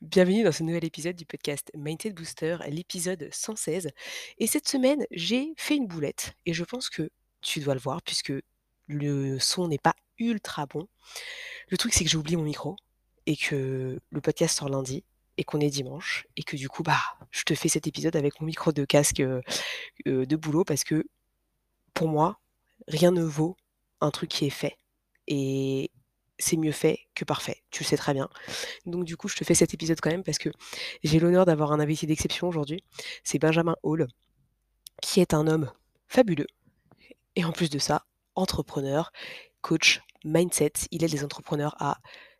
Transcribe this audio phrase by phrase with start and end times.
[0.00, 3.90] Bienvenue dans ce nouvel épisode du podcast Mindset Booster, l'épisode 116.
[4.38, 7.10] Et cette semaine, j'ai fait une boulette et je pense que
[7.42, 8.32] tu dois le voir puisque
[8.86, 10.88] le son n'est pas ultra bon.
[11.68, 12.76] Le truc, c'est que j'ai oublié mon micro
[13.26, 15.04] et que le podcast sort lundi
[15.36, 18.40] et qu'on est dimanche et que du coup, bah, je te fais cet épisode avec
[18.40, 19.42] mon micro de casque euh,
[20.06, 21.04] euh, de boulot parce que
[21.92, 22.40] pour moi,
[22.88, 23.54] rien ne vaut
[24.00, 24.78] un truc qui est fait.
[25.26, 25.90] Et
[26.40, 28.28] c'est mieux fait que parfait, tu le sais très bien.
[28.86, 30.50] Donc du coup, je te fais cet épisode quand même parce que
[31.04, 32.82] j'ai l'honneur d'avoir un invité d'exception aujourd'hui.
[33.24, 34.08] C'est Benjamin Hall,
[35.02, 35.70] qui est un homme
[36.08, 36.46] fabuleux.
[37.36, 39.12] Et en plus de ça, entrepreneur,
[39.60, 40.72] coach, mindset.
[40.90, 41.98] Il aide les entrepreneurs à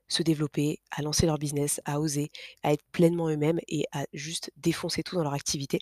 [0.09, 2.31] se développer, à lancer leur business, à oser,
[2.63, 5.79] à être pleinement eux-mêmes et à juste défoncer tout dans leur activité.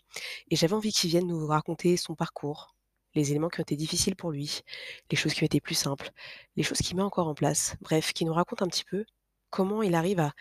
[0.51, 2.75] Et j'avais envie qu'il vienne nous raconter son parcours,
[3.19, 4.63] les éléments qui ont été difficiles pour lui,
[5.11, 6.11] les choses qui ont été plus simples,
[6.57, 9.05] les choses qu'il met encore en place, bref, qui nous raconte un petit peu
[9.51, 10.33] comment il arrive à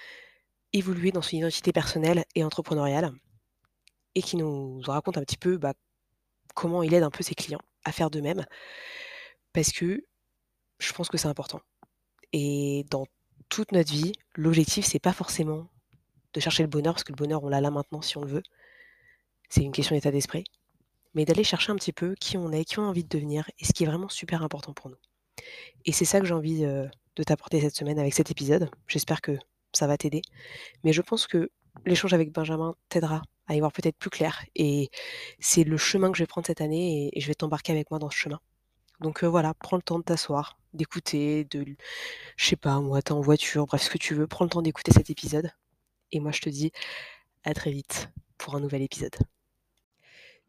[0.73, 3.11] évoluer dans son identité personnelle et entrepreneuriale,
[4.15, 5.73] et qui nous raconte un petit peu bah,
[6.55, 8.45] comment il aide un peu ses clients à faire de même,
[9.53, 10.05] parce que
[10.79, 11.61] je pense que c'est important.
[12.33, 13.07] Et dans
[13.49, 15.69] toute notre vie, l'objectif, c'est pas forcément
[16.33, 18.27] de chercher le bonheur, parce que le bonheur, on l'a là maintenant si on le
[18.27, 18.43] veut.
[19.49, 20.43] C'est une question d'état d'esprit
[21.17, 23.49] mais d'aller chercher un petit peu qui on est, qui on a envie de devenir
[23.57, 24.97] et ce qui est vraiment super important pour nous.
[25.83, 28.69] Et c'est ça que j'ai envie de t'apporter cette semaine avec cet épisode.
[28.87, 29.31] J'espère que
[29.73, 30.21] ça va t'aider.
[30.83, 31.49] Mais je pense que
[31.87, 34.45] l'échange avec Benjamin t'aidera à y voir peut-être plus clair.
[34.55, 34.91] Et
[35.39, 37.99] c'est le chemin que je vais prendre cette année et, je vais t'embarquer avec moi
[37.99, 38.39] dans ce chemin.
[39.01, 41.65] Donc voilà, prends le temps de t'asseoir, d'écouter, de,
[42.35, 44.61] je sais pas, moi, t'es en voiture, bref, ce que tu veux, prends le temps
[44.61, 45.51] d'écouter cet épisode.
[46.11, 46.71] Et moi, je te dis
[47.43, 49.15] à très vite pour un nouvel épisode.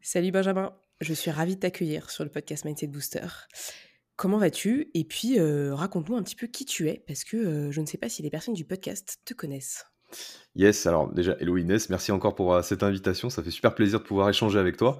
[0.01, 0.71] Salut Benjamin,
[1.01, 3.27] je suis ravie de t'accueillir sur le podcast Mindset Booster.
[4.15, 4.89] Comment vas-tu?
[4.93, 7.85] Et puis euh, raconte-nous un petit peu qui tu es, parce que euh, je ne
[7.85, 9.85] sais pas si les personnes du podcast te connaissent.
[10.55, 13.99] Yes, alors déjà, hello Inès, merci encore pour euh, cette invitation, ça fait super plaisir
[13.99, 14.99] de pouvoir échanger avec toi.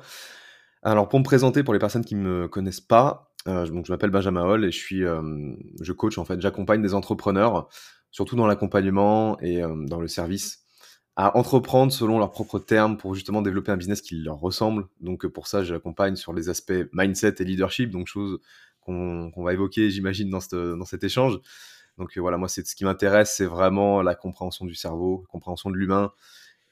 [0.83, 4.43] Alors pour me présenter, pour les personnes qui ne me connaissent pas, je m'appelle Benjamin
[4.43, 7.69] Hall et je suis, je coach en fait, j'accompagne des entrepreneurs,
[8.11, 10.65] surtout dans l'accompagnement et dans le service
[11.21, 14.87] à entreprendre selon leurs propres termes pour justement développer un business qui leur ressemble.
[15.01, 18.39] Donc pour ça, j'accompagne sur les aspects mindset et leadership, donc choses
[18.79, 20.39] qu'on va évoquer, j'imagine, dans,
[20.77, 21.37] dans cet échange.
[21.97, 25.69] Donc voilà, moi, c'est ce qui m'intéresse, c'est vraiment la compréhension du cerveau, la compréhension
[25.69, 26.13] de l'humain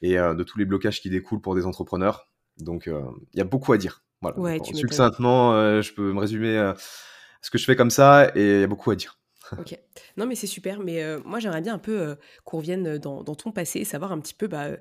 [0.00, 2.30] et euh, de tous les blocages qui découlent pour des entrepreneurs.
[2.56, 3.02] Donc euh,
[3.34, 4.02] il y a beaucoup à dire.
[4.22, 4.38] Voilà.
[4.38, 6.72] Ouais, succinctement, euh, je peux me résumer
[7.42, 9.18] ce que je fais comme ça et il y a beaucoup à dire.
[9.56, 9.78] Ok.
[10.16, 10.80] Non, mais c'est super.
[10.80, 12.14] Mais euh, moi, j'aimerais bien un peu euh,
[12.44, 14.76] qu'on revienne dans, ton passé, savoir un petit peu bah, euh,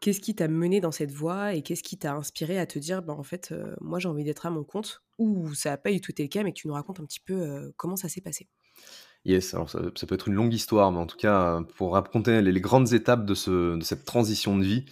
[0.00, 3.02] qu'est-ce qui t'a mené dans cette voie et qu'est-ce qui t'a inspiré à te dire,
[3.02, 6.00] bah, en fait, moi, j'ai envie d'être à mon compte, ou ça n'a pas eu
[6.00, 8.20] tout été le cas, mais que tu nous racontes un petit peu comment ça s'est
[8.20, 8.48] passé.
[9.24, 12.60] Yes, alors ça, peut être une longue histoire, mais en tout cas, pour raconter les,
[12.60, 14.84] grandes étapes de, ce, de, cette transition de vie,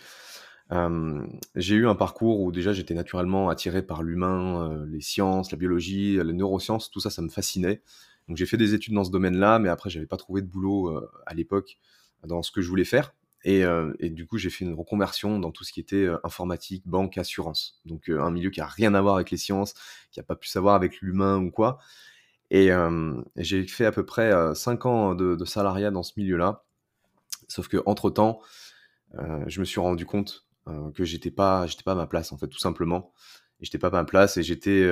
[1.56, 6.18] j'ai eu un parcours où déjà j'étais naturellement attiré par l'humain, les sciences, la biologie,
[6.22, 7.82] les neurosciences, tout ça, ça me fascinait.
[8.30, 10.96] Donc j'ai fait des études dans ce domaine-là, mais après j'avais pas trouvé de boulot
[10.96, 11.78] euh, à l'époque
[12.24, 13.12] dans ce que je voulais faire.
[13.44, 16.86] Euh, et, du coup, j'ai fait une reconversion dans tout ce qui était euh, informatique,
[16.86, 17.80] banque, assurance.
[17.86, 19.74] Donc un milieu qui a rien à voir avec les sciences,
[20.12, 21.78] qui a pas pu savoir avec l'humain ou quoi.
[22.52, 22.70] Et
[23.36, 26.64] j'ai fait à peu près 5 ans de, salariat dans ce milieu-là.
[27.48, 28.40] Sauf que entre temps,
[29.46, 30.46] je me suis rendu compte
[30.94, 33.12] que j'étais pas, j'étais pas à ma place en fait, tout simplement.
[33.60, 34.88] J'étais pas à ma place et j'étais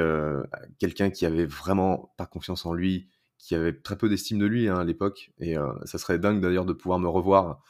[0.79, 4.69] quelqu'un qui avait vraiment pas confiance en lui, qui avait très peu d'estime de lui
[4.69, 5.31] hein, à l'époque.
[5.39, 7.63] Et euh, ça serait dingue d'ailleurs de pouvoir me revoir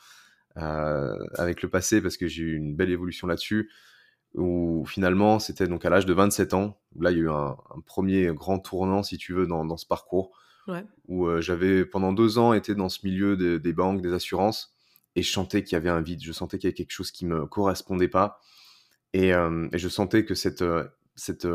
[0.56, 3.70] euh, avec le passé parce que j'ai eu une belle évolution là-dessus.
[4.34, 6.80] Où finalement, c'était donc à l'âge de 27 ans.
[6.98, 7.56] Là, il y a eu un,
[7.86, 10.36] premier grand tournant, si tu veux, dans, ce parcours.
[11.06, 14.74] Où euh, j'avais pendant deux ans été dans ce milieu des banques, des assurances.
[15.16, 16.22] Et je sentais qu'il y avait un vide.
[16.22, 18.40] Je sentais qu'il y avait quelque chose qui me correspondait pas.
[19.14, 20.62] Et, et je sentais que cette,
[21.16, 21.46] cette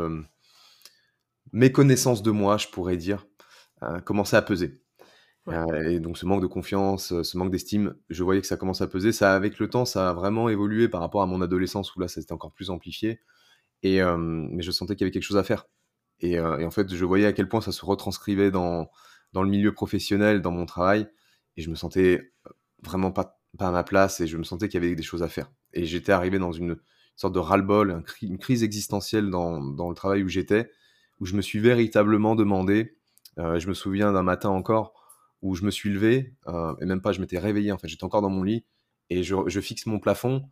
[1.52, 3.24] méconnaissance de moi, je pourrais dire,
[4.04, 4.80] commençait à peser.
[5.48, 8.56] Euh, et donc ce manque de confiance, euh, ce manque d'estime, je voyais que ça
[8.56, 9.12] commençait à peser.
[9.12, 12.08] Ça, avec le temps, ça a vraiment évolué par rapport à mon adolescence où là,
[12.08, 13.20] ça s'était encore plus amplifié.
[13.82, 15.66] Et mais je sentais qu'il y avait quelque chose à faire.
[16.20, 18.88] Et, en fait, je voyais à quel point ça se retranscrivait dans,
[19.34, 21.06] dans le milieu professionnel, dans mon travail.
[21.58, 22.32] Et je me sentais
[22.82, 25.22] vraiment pas, pas à ma place et je me sentais qu'il y avait des choses
[25.22, 25.52] à faire.
[25.74, 26.78] Et j'étais arrivé dans une
[27.16, 30.70] sorte de ras-le-bol, une crise existentielle dans, dans le travail où j'étais,
[31.20, 32.96] où je me suis véritablement demandé,
[33.38, 34.94] euh, je me souviens d'un matin encore,
[35.42, 38.04] où je me suis levé, euh, et même pas, je m'étais réveillé, en fait, j'étais
[38.04, 38.64] encore dans mon lit,
[39.10, 40.48] et je, je fixe mon plafond,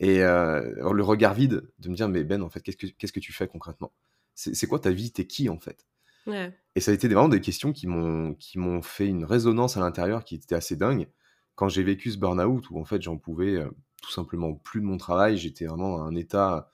[0.00, 3.12] et euh, le regard vide, de me dire, mais Ben, en fait, qu'est-ce que, qu'est-ce
[3.12, 3.92] que tu fais concrètement?
[4.34, 5.12] C'est, quoi ta vie?
[5.12, 5.86] T'es qui, en fait?
[6.26, 6.52] Ouais.
[6.74, 9.80] Et ça a été vraiment des questions qui m'ont, qui m'ont fait une résonance à
[9.80, 11.08] l'intérieur qui était assez dingue.
[11.54, 13.64] Quand j'ai vécu ce burn-out, où en fait, j'en pouvais
[14.02, 16.72] tout simplement plus de mon travail, j'étais vraiment à un état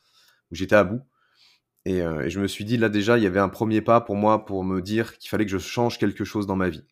[0.51, 1.03] où j'étais à bout.
[1.87, 4.17] Et, et, je me suis dit, là déjà, il y avait un premier pas pour
[4.17, 6.85] moi pour me dire qu'il fallait que je change quelque chose dans ma vie.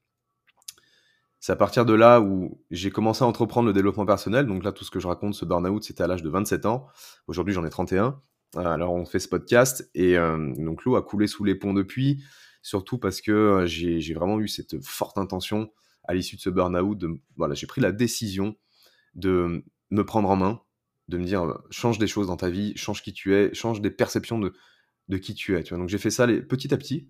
[1.41, 4.47] C'est à partir de là où j'ai commencé à entreprendre le développement personnel.
[4.47, 6.87] Donc là, tout ce que je raconte, ce burn-out, c'était à l'âge de 27 ans.
[7.29, 8.21] Aujourd'hui, j'en ai 31.
[8.57, 12.25] Alors, on fait ce podcast et euh, donc l'eau a coulé sous les ponts depuis,
[12.63, 15.71] surtout parce que euh, j'ai vraiment eu cette forte intention
[16.05, 17.05] à l'issue de ce burn-out.
[17.37, 18.57] Voilà, j'ai pris la décision
[19.15, 20.61] de me prendre en main,
[21.07, 23.81] de me dire euh, change des choses dans ta vie, change qui tu es, change
[23.81, 24.55] des perceptions de,
[25.09, 25.63] de qui tu es.
[25.63, 25.79] Tu vois.
[25.79, 27.09] Donc j'ai fait ça les, petit à petit.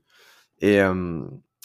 [0.61, 0.81] Et,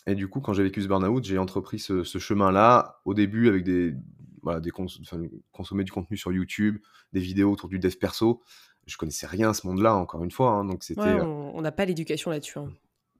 [0.05, 3.63] et du coup, quand j'ai vécu ce burn-out, j'ai entrepris ce, chemin-là, au début avec
[3.63, 3.95] des,
[4.43, 6.77] voilà, des consommer du contenu sur YouTube,
[7.13, 8.41] des vidéos autour du dev perso.
[8.85, 10.51] Je connaissais rien à ce monde-là, encore une fois.
[10.51, 11.01] Hein, donc c'était.
[11.01, 12.59] Euh on n'a pas l'éducation là-dessus.
[12.59, 12.69] Hein.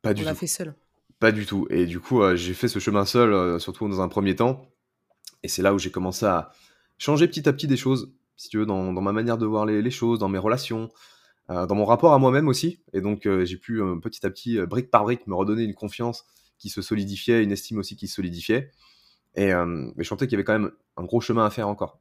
[0.02, 0.76] Pas du on l'a fait seul.
[1.20, 1.68] Pas du tout.
[1.70, 4.68] Et du coup, euh, j'ai fait ce chemin seul, euh, surtout dans un premier temps.
[5.44, 6.52] Et c'est là où j'ai commencé à
[6.98, 9.66] changer petit à petit des choses, si tu veux, dans, dans ma manière de voir
[9.66, 10.90] les, les choses, dans mes relations,
[11.50, 12.82] dans mon rapport à moi-même aussi.
[12.94, 16.26] Et donc, j'ai pu petit à petit, brique par brique, me redonner une confiance
[16.58, 18.72] qui se solidifiait, une estime aussi qui se solidifiait.
[19.38, 22.00] Euh, mais je sentais qu'il y avait quand même un gros chemin à faire encore.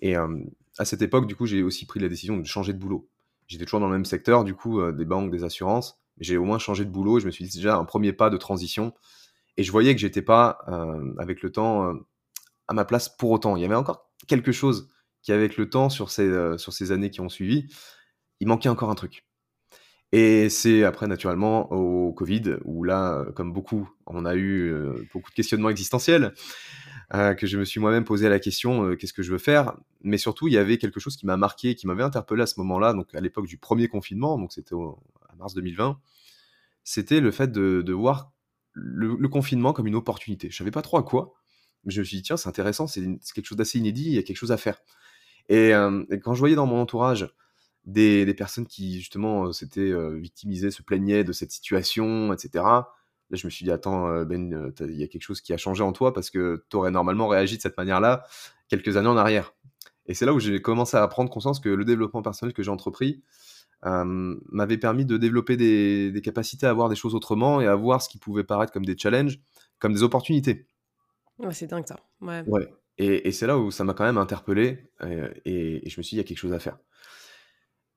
[0.00, 0.38] Et euh,
[0.78, 3.08] à cette époque, du coup, j'ai aussi pris la décision de changer de boulot.
[3.46, 6.00] J'étais toujours dans le même secteur, du coup, euh, des banques, des assurances.
[6.18, 8.30] J'ai au moins changé de boulot et je me suis dit, déjà un premier pas
[8.30, 8.94] de transition.
[9.56, 10.58] Et je voyais que j'étais pas,
[11.18, 11.92] avec le temps,
[12.68, 13.56] à ma place pour autant.
[13.56, 14.88] Il y avait encore quelque chose
[15.22, 17.66] qui, avec le temps, sur ces, sur ces années qui ont suivi,
[18.40, 19.24] il manquait encore un truc.
[20.12, 25.30] Et c'est après, naturellement, au Covid, où là, comme beaucoup, on a eu euh, beaucoup
[25.30, 26.34] de questionnements existentiels,
[27.14, 29.76] euh, que je me suis moi-même posé la question euh, qu'est-ce que je veux faire?
[30.02, 32.58] Mais surtout, il y avait quelque chose qui m'a marqué, qui m'avait interpellé à ce
[32.58, 34.98] moment-là, donc à l'époque du premier confinement, donc c'était en
[35.38, 36.00] mars 2020,
[36.82, 38.32] c'était le fait de, voir
[38.72, 40.50] le, confinement comme une opportunité.
[40.50, 41.34] Je savais pas trop à quoi,
[41.84, 43.02] mais je me suis dit tiens, c'est intéressant, c'est
[43.32, 44.80] quelque chose d'assez inédit, il y a quelque chose à faire.
[45.48, 45.72] Et
[46.22, 47.28] quand je voyais dans mon entourage
[47.84, 52.64] des, personnes qui justement euh, s'étaient euh, victimisées, se plaignaient de cette situation, etc.
[52.64, 55.56] Là, je me suis dit, attends, euh, Ben, il y a quelque chose qui a
[55.56, 58.24] changé en toi parce que tu aurais normalement réagi de cette manière-là
[58.68, 59.54] quelques années en arrière.
[60.06, 62.70] Et c'est là où j'ai commencé à prendre conscience que le développement personnel que j'ai
[62.70, 63.22] entrepris
[63.82, 68.08] m'avait permis de développer des, capacités à voir des choses autrement et à voir ce
[68.08, 69.40] qui pouvait paraître comme des challenges,
[69.78, 70.66] comme des opportunités.
[71.38, 71.96] Ouais, c'est dingue ça.
[72.20, 72.68] Ouais.
[72.98, 74.90] Et, c'est là où ça m'a quand même interpellé
[75.44, 76.76] et, et, je me suis dit, il y a quelque chose à faire.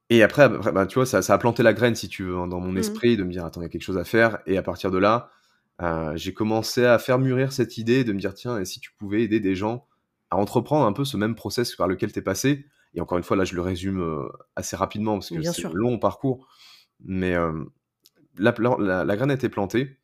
[0.10, 2.48] Et après, bah, tu vois, ça, ça, a planté la graine, si tu veux, hein,
[2.48, 2.78] dans mon mmh.
[2.78, 4.40] esprit, de me dire, attends, il y a quelque chose à faire.
[4.46, 5.32] Et à partir de là,
[5.82, 8.92] euh, j'ai commencé à faire mûrir cette idée de me dire, tiens, et si tu
[8.98, 9.88] pouvais aider des gens
[10.30, 12.66] à entreprendre un peu ce même process par lequel tu es passé?
[12.96, 15.74] Et encore une fois, là, je le résume euh, assez rapidement, parce que c'est un
[15.74, 16.48] long parcours.
[17.00, 17.64] Mais euh,
[18.38, 19.98] la, la, la, graine a été plantée.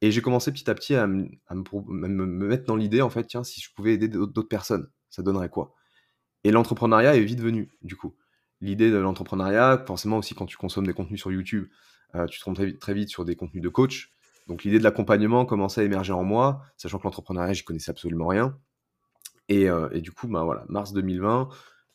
[0.00, 3.42] Et j'ai commencé petit à petit à, me, me, mettre dans l'idée, en fait, tiens,
[3.42, 5.74] si je pouvais aider d'autres personnes, ça donnerait quoi?
[6.44, 8.14] Et l'entrepreneuriat est vite venu, du coup
[8.60, 11.68] l'idée de l'entrepreneuriat, forcément aussi quand tu consommes des contenus sur YouTube,
[12.14, 14.12] euh, tu te trompes très vite, sur des contenus de coach.
[14.48, 18.26] Donc l'idée de l'accompagnement commençait à émerger en moi, sachant que l'entrepreneuriat, j'y connaissais absolument
[18.26, 18.58] rien.
[19.48, 21.48] Et, euh, du coup, bah, voilà, mars 2020,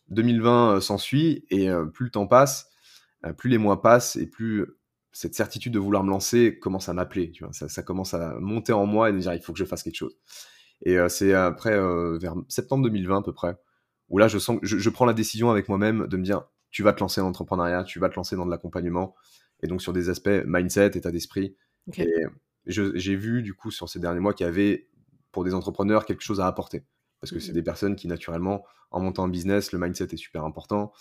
[0.10, 2.69] 2020 euh, s'ensuit, et plus le temps passe,
[3.38, 4.65] plus les mois passent, et plus
[5.12, 7.31] cette certitude de vouloir me lancer commence à m'appeler.
[7.51, 9.81] Ça, ça, commence à monter en moi et me dire il faut que je fasse
[9.84, 10.17] quelque chose.
[10.81, 11.72] Et c'est après,
[12.19, 13.55] vers septembre 2020 à peu près,
[14.10, 16.43] où là je sens je, je prends la décision avec moi-même de me dire
[16.75, 19.15] tu vas te lancer dans l'entrepreneuriat, tu vas te lancer dans de l'accompagnement,
[19.63, 21.55] et donc sur des aspects mindset, état d'esprit.
[21.98, 22.25] Et
[22.65, 24.89] j'ai vu du coup sur ces derniers mois qu'il y avait
[25.32, 26.84] pour des entrepreneurs quelque chose à apporter,
[27.22, 27.55] parce que c'est mmh.
[27.55, 30.91] des personnes qui naturellement, en montant un business, le mindset est super important.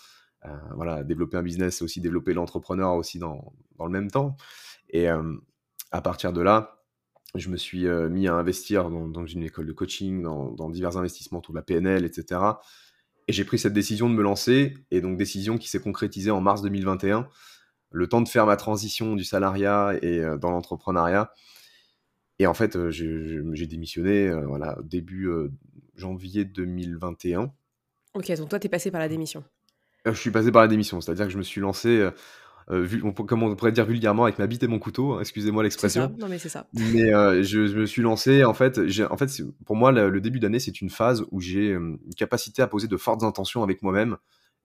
[0.45, 4.37] Euh, voilà, développer un business, c'est aussi développer l'entrepreneur aussi dans, dans, le même temps.
[4.87, 5.35] Et euh,
[5.91, 6.85] à partir de là,
[7.33, 10.69] je me suis euh, mis à investir dans, dans, une école de coaching, dans, dans
[10.69, 12.39] divers investissements autour de la PNL, etc.
[13.27, 16.41] Et j'ai pris cette décision de me lancer, et donc décision qui s'est concrétisée en
[16.41, 17.27] mars 2021,
[17.91, 21.31] le temps de faire ma transition du salariat et euh, dans l'entrepreneuriat.
[22.37, 25.29] Et en fait, euh, j'ai démissionné euh, voilà, début
[25.95, 27.51] janvier 2021.
[28.13, 29.43] Ok, donc toi, tu es passé par la démission
[30.05, 32.09] Je suis passé par la démission, c'est-à-dire que je me suis lancé
[32.69, 35.63] vu on comme on pourrait dire vulgairement avec ma bite et mon couteau, hein, excusez-moi
[35.63, 36.13] l'expression.
[36.19, 36.67] non mais c'est ça.
[36.73, 38.79] Mais, heu, je je me suis lancé en fait,
[39.09, 39.29] en fait,
[39.65, 42.87] pour moi le le début d'année, c'est une phase où j'ai, une capacité à poser
[42.87, 44.17] de fortes intentions avec moi-même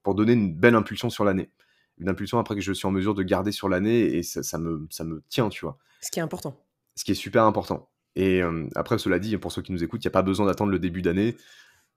[0.02, 1.50] pour donner une belle impulsion sur l'année.
[1.98, 4.58] Une impulsion après que je suis en mesure de garder sur l'année et ça ça
[4.58, 5.76] me ça me tient, tu vois?
[6.00, 6.56] Ce qui est important.
[6.96, 8.42] Ce qui est super important et
[8.74, 10.78] après cela dit, pour ceux qui nous écoutent, il y a pas besoin d'attendre le
[10.78, 11.36] début d'année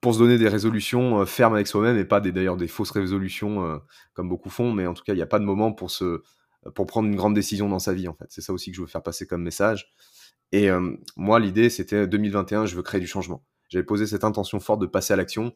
[0.04, 3.64] pour se donner des résolutions, heu, fermes avec soi-même et pas d'ailleurs des fausses résolutions,
[3.64, 3.80] heu,
[4.12, 4.70] comme beaucoup font.
[4.70, 6.20] Mais en tout cas, il y a pas de moment pour se
[6.74, 8.26] pour prendre une grande décision dans sa vie, en fait.
[8.28, 9.94] C'est ça aussi que je veux faire passer comme message
[10.52, 10.68] et
[11.16, 13.46] moi l'idée c'était 2021, je veux créer du changement.
[13.70, 15.54] J'avais posé cette intention forte de passer à l'action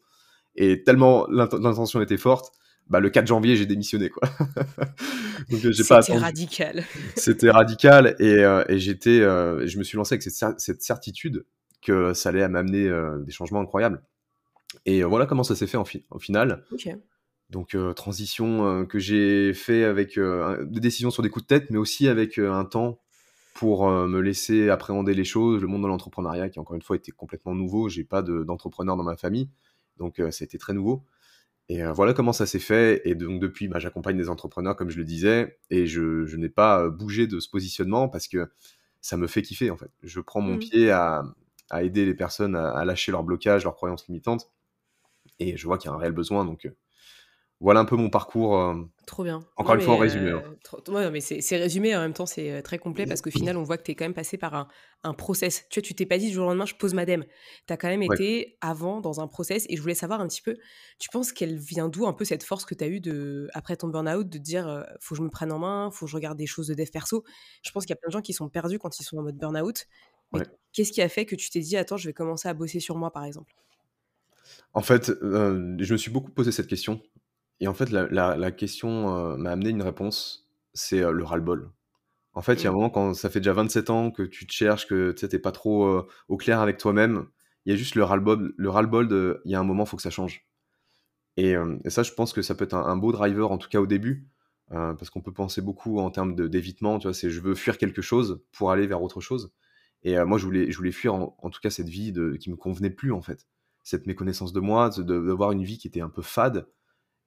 [0.56, 2.50] et tellement l'int l'intention était forte,
[2.86, 4.26] bah, le 4 janvier, j'ai démissionné, quoi.
[5.50, 6.84] C'était radical.
[7.16, 11.44] C'était radical et j'étais, je me suis lancé avec cette cer cette certitude
[11.82, 12.90] que ça allait m'amener,
[13.26, 14.02] des changements incroyables
[14.84, 16.64] et voilà comment ça s'est fait en fi au final.
[17.50, 21.70] Donc heu, transition, heu, que j'ai fait avec, des décisions sur des coups de tête,
[21.70, 23.00] mais aussi avec, un temps
[23.54, 25.62] pour, me laisser appréhender les choses.
[25.62, 27.88] Le monde de l'entrepreneuriat qui encore une fois était complètement nouveau.
[27.88, 29.48] J'ai pas de d'entrepreneur dans ma famille,
[29.96, 31.04] donc ça a été très nouveau
[31.68, 34.96] et voilà comment ça s'est fait et donc depuis, bah, j'accompagne des entrepreneurs comme je
[34.96, 38.50] le disais et je je n'ai pas, bougé de ce positionnement parce que
[39.00, 39.90] ça me fait kiffer, en fait.
[40.02, 40.58] Je prends mon Mmh.
[40.58, 41.24] pied à
[41.70, 44.50] à aider les personnes à à lâcher leurs blocages, leurs croyances limitantes
[45.40, 46.76] et je vois qu'il y a un réel besoin donc heu,
[47.60, 49.46] voilà un peu mon parcours, hem, Trop bien.
[49.56, 50.56] encore Non une fois en résumé, heu, hein.
[50.64, 53.56] trop ouais, non mais c'est résumé, en même temps, c'est, très complet parce qu'au final,
[53.56, 54.68] on voit que tu es quand même passé par un
[55.04, 55.64] un process.
[55.70, 57.24] Tu vois, tu t'es pas dit: «Du jour au lendemain, je pose ma dème».
[57.66, 58.18] Tu as quand même Ouais.
[58.18, 60.56] été avant dans un process et je voulais savoir un petit peu,
[60.98, 63.76] tu penses qu'elle vient d'où un peu cette force que tu as eue de après
[63.76, 66.16] ton burn-out de dire, heu: «Faut que je me prenne en main, faut que je
[66.16, 67.24] regarde des choses de dev perso»?
[67.62, 69.22] Je pense qu'il y a plein de gens qui sont perdus quand ils sont en
[69.22, 69.86] mode burn-out,
[70.32, 70.48] Ouais.
[70.72, 72.96] qu'est-ce qui a fait que tu t'es dit: «Attends, je vais commencer à bosser sur
[72.96, 73.54] moi», par exemple?
[74.74, 77.02] En fait, heu, je me suis beaucoup posé cette question
[77.60, 81.24] et en fait la la la question, heu, m'a amené une réponse, c'est, heu, le
[81.24, 81.70] ras-le-bol.
[82.34, 82.74] En fait, il y a un Mmh.
[82.74, 85.36] moment quand ça fait déjà 27 ans que tu te cherches, que tu sais, tu
[85.36, 87.26] es pas trop, au clair avec toi-même,
[87.66, 89.96] il y a juste le ras-le-bol le ras-le-bol de il y a un moment, faut
[89.98, 90.46] que ça change
[91.36, 91.54] et
[91.90, 93.86] ça, je pense que ça peut être un un beau driver, en tout cas au
[93.86, 94.28] début,
[94.70, 97.14] parce qu'on peut penser beaucoup en termes d'évitement, tu vois?
[97.14, 99.52] C'est je veux fuir quelque chose pour aller vers autre chose
[100.02, 102.50] et moi, je voulais je voulais fuir en en tout cas cette vie de qui
[102.50, 103.46] me convenait plus, en fait.
[103.88, 106.68] Cette méconnaissance de moi, de d'avoir une vie qui était un peu fade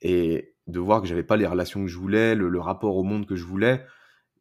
[0.01, 3.25] et de voir que j'avais pas les relations que je voulais, le rapport au monde
[3.25, 3.83] que je voulais.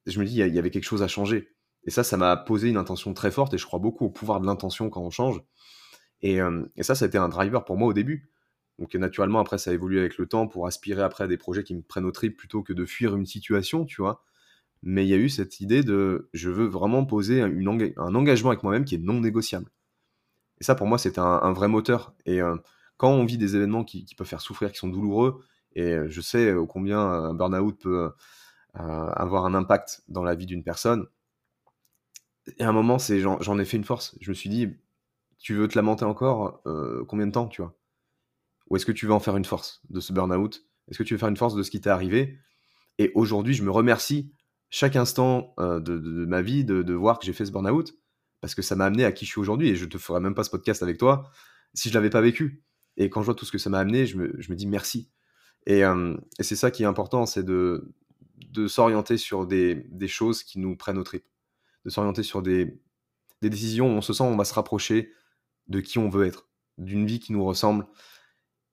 [0.07, 2.69] Je me dis: «Il y avait quelque chose à changer» et ça, ça m'a posé
[2.69, 5.43] une intention très forte et je crois beaucoup au pouvoir de l'intention quand on change
[6.23, 8.31] et hem et ça, ça a été un driver pour moi au début.
[8.79, 11.65] Donc naturellement, après, ça a évolué avec le temps pour aspirer après à des projets
[11.65, 14.25] qui me prennent aux tripes plutôt que de fuir une situation, tu vois?
[14.83, 18.63] Mais il y a eu cette idée de: «Je veux vraiment poser un engagement avec
[18.65, 19.71] moi-même qui est non négociable»
[20.61, 22.61] et ça, pour moi, c'était un vrai moteur et heu,
[22.99, 25.41] quand on vit des événements qui peuvent faire souffrir, qui sont douloureux
[25.75, 28.13] et heu, je sais ô combien un burn-out peut,
[28.75, 31.07] avoir un impact dans la vie d'une personne
[32.59, 34.17] et à un moment, c'est j'en ai fait une force.
[34.21, 34.69] Je me suis dit:
[35.39, 36.63] «Tu veux te lamenter encore?
[37.09, 37.77] Combien de temps?» tu vois?
[38.71, 40.65] Ou est-ce que tu veux en faire une force de ce burn-out?
[40.89, 42.39] Est-ce que tu veux faire une force de ce qui t'est arrivé?
[42.99, 44.33] Et aujourd'hui, je me remercie
[44.71, 47.95] chaque instant, de ma vie de de voir que j'ai fait ce burn-out
[48.41, 50.35] parce que ça m'a amené à qui je suis aujourd'hui et je te ferais même
[50.35, 51.31] pas ce podcast avec toi
[51.75, 52.63] si je l'avais pas vécu.
[52.97, 55.11] Et quand je vois tout ce que ça m'a amené, je me dis: «Merci»
[55.67, 57.93] et hem et c'est ça qui est important, c'est de
[58.67, 61.29] s'orienter sur des choses qui nous prennent aux tripes.
[61.85, 62.81] De s'orienter sur des
[63.43, 65.13] décisions où on se sent on va se rapprocher
[65.69, 67.87] de qui on veut être, d'une vie qui nous ressemble.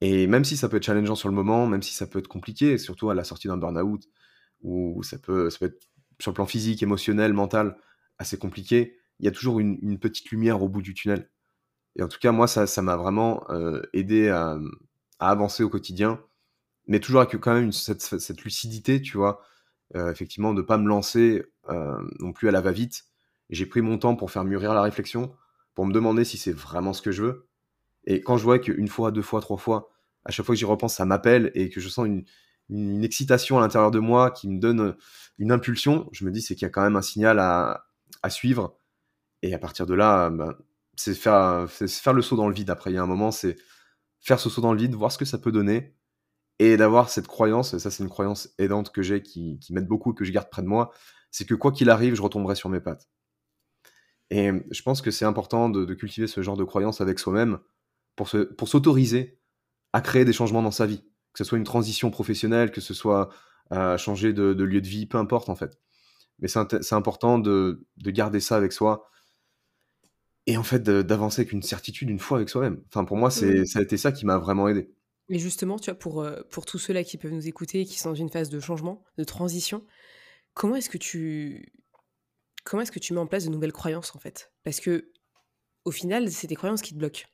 [0.01, 2.27] Et même si ça peut être challengeant sur le moment, même si ça peut être
[2.27, 4.03] compliqué, surtout à la sortie d'un burn-out
[4.61, 5.87] où ça peut être
[6.19, 7.77] sur le plan physique, émotionnel, mental,
[8.17, 11.29] assez compliqué, il y a toujours une petite lumière au bout du tunnel
[11.97, 14.57] et en tout cas, moi, ça m'a vraiment, heu, aidé à,
[15.19, 16.21] avancer au quotidien,
[16.87, 19.41] mais toujours avec quand même cette lucidité, tu vois?
[19.95, 23.05] Heu, effectivement, de pas me lancer, heu, non plus à la va-vite.
[23.51, 25.35] J'ai pris mon temps pour faire mûrir la réflexion,
[25.75, 27.47] pour me demander si c'est vraiment ce que je veux
[28.07, 29.91] et quand je vois qu'1 fois, 2 fois, 3 fois,
[30.25, 32.07] à chaque fois que j'y repense, ça m'appelle et que je sens
[32.69, 34.95] une excitation à l'intérieur de moi qui me donne,
[35.39, 37.85] une impulsion, je me dis: «C'est qu'il y a quand même un signal à
[38.29, 38.77] suivre»
[39.41, 40.55] et à partir de là, ben,
[40.95, 41.67] c'est faire
[42.13, 42.91] le saut dans le vide après.
[42.91, 43.55] Il y a un moment, c'est
[44.21, 45.95] faire ce saut dans le vide, voir ce que ça peut donner
[46.59, 50.13] et d'avoir cette croyance et ça, c'est une croyance aidante que j'ai qui m'aide beaucoup
[50.13, 50.91] et que je garde près de moi,
[51.31, 53.07] c'est que quoi qu'il arrive, je retomberai sur mes pattes
[54.29, 57.59] et je pense que c'est important de cultiver ce genre de croyance avec soi-même
[58.15, 59.39] pour pour s'autoriser
[59.93, 61.03] à créer des changements dans sa vie.
[61.33, 63.29] Que ce soit une transition professionnelle, que ce soit,
[63.73, 65.79] heu, changer de lieu de vie, peu importe, en fait.
[66.39, 69.09] Mais c'est important de garder ça avec soi
[70.47, 72.83] et en fait, d'avancer avec une certitude, une foi avec soi-même.
[72.87, 73.31] Enfin, pour moi, Mmh.
[73.31, 74.91] c'est ça a été ça qui m'a vraiment aidé.
[75.29, 77.99] Et justement, tu vois, pour, heu, pour tous ceux-là qui peuvent nous écouter et qui
[77.99, 79.85] sont dans une phase de changement, de transition,
[80.53, 81.67] comment est-ce que tu
[82.65, 84.51] comment est-ce que tu mets en place de nouvelles croyances, en fait?
[84.63, 85.31] Parce qu'au
[85.91, 87.25] final, c'est tes croyances qui te bloquent.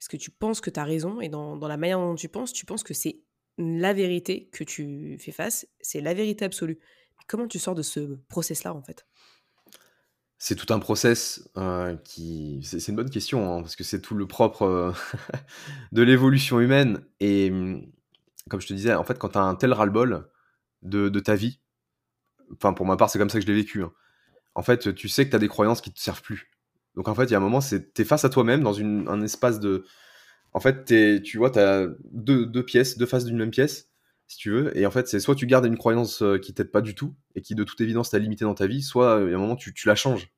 [0.00, 2.28] Parce que tu penses que tu as raison et dans dans la manière dont tu
[2.28, 3.22] penses, tu penses que c'est
[3.58, 6.78] la vérité que tu fais face, c'est la vérité absolue.
[7.28, 9.06] Comment tu sors de ce process-là, en fait?
[10.48, 14.14] C'est tout un process, heu, qui c'est une bonne question, hein, parce que c'est tout
[14.14, 14.92] le propre, heu,
[15.92, 17.82] de l'évolution humaine et mmh,
[18.48, 20.28] comme je te disais, en fait, quand tu as un tel ras-le-bol
[20.82, 21.58] de ta vie,
[22.54, 23.92] enfin, pour ma part, c'est comme ça que je l'ai vécu, hein.
[24.54, 26.50] En fait, tu sais que tu as des croyances qui te servent plus.
[26.96, 29.08] Donc en fait, il y a un moment, tu es face à toi-même dans une
[29.08, 29.84] un espace de
[30.54, 30.84] en fait,
[31.22, 33.90] tu vois, tu as 2 2 pièces, 2 faces d'une même pièce,
[34.28, 36.70] si tu veux et en fait, c'est soit tu gardes une croyance, heu, qui t'aide
[36.72, 39.30] pas du tout et qui, de toute évidence, t'a limité dans ta vie, soit, il
[39.30, 40.30] y a un moment, tu tu la changes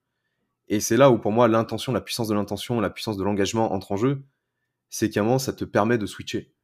[0.69, 3.73] et c'est là où, pour moi, l'intention, la puissance de l'intention, la puissance de l'engagement
[3.73, 4.23] entre en jeu.
[4.91, 6.55] C'est qu'à un moment, ça te permet de switcher.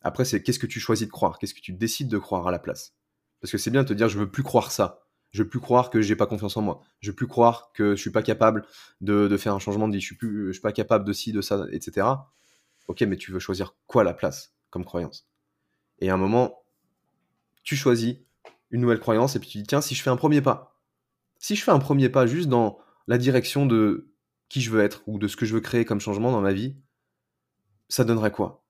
[0.00, 1.38] Après, c'est qu'est-ce que tu choisis de croire?
[1.38, 2.94] Qu'est-ce que tu décides de croire à la place?
[3.40, 5.04] Parce que c'est bien de te dire: «Je veux plus croire ça.
[5.30, 6.80] Je veux plus croire que j'ai pas confiance en moi.
[7.00, 8.64] Je veux plus croire que je suis pas capable
[9.00, 10.00] de faire un changement de vie.
[10.00, 12.32] Je suis plus je suis pas capable de ci, de ça et cetera».
[12.88, 15.28] OK, mais tu veux choisir quoi à la place comme croyance?
[16.00, 16.62] Et à un moment,
[17.62, 18.16] tu choisis
[18.70, 20.80] une nouvelle croyance et puis tu dis: «Tiens, si je fais un 1er pas,
[21.38, 24.12] si je fais un 1er pas juste dans la direction de
[24.48, 26.52] qui je veux être ou de ce que je veux créer comme changement dans ma
[26.52, 26.76] vie,
[27.88, 28.64] ça donnerait quoi?»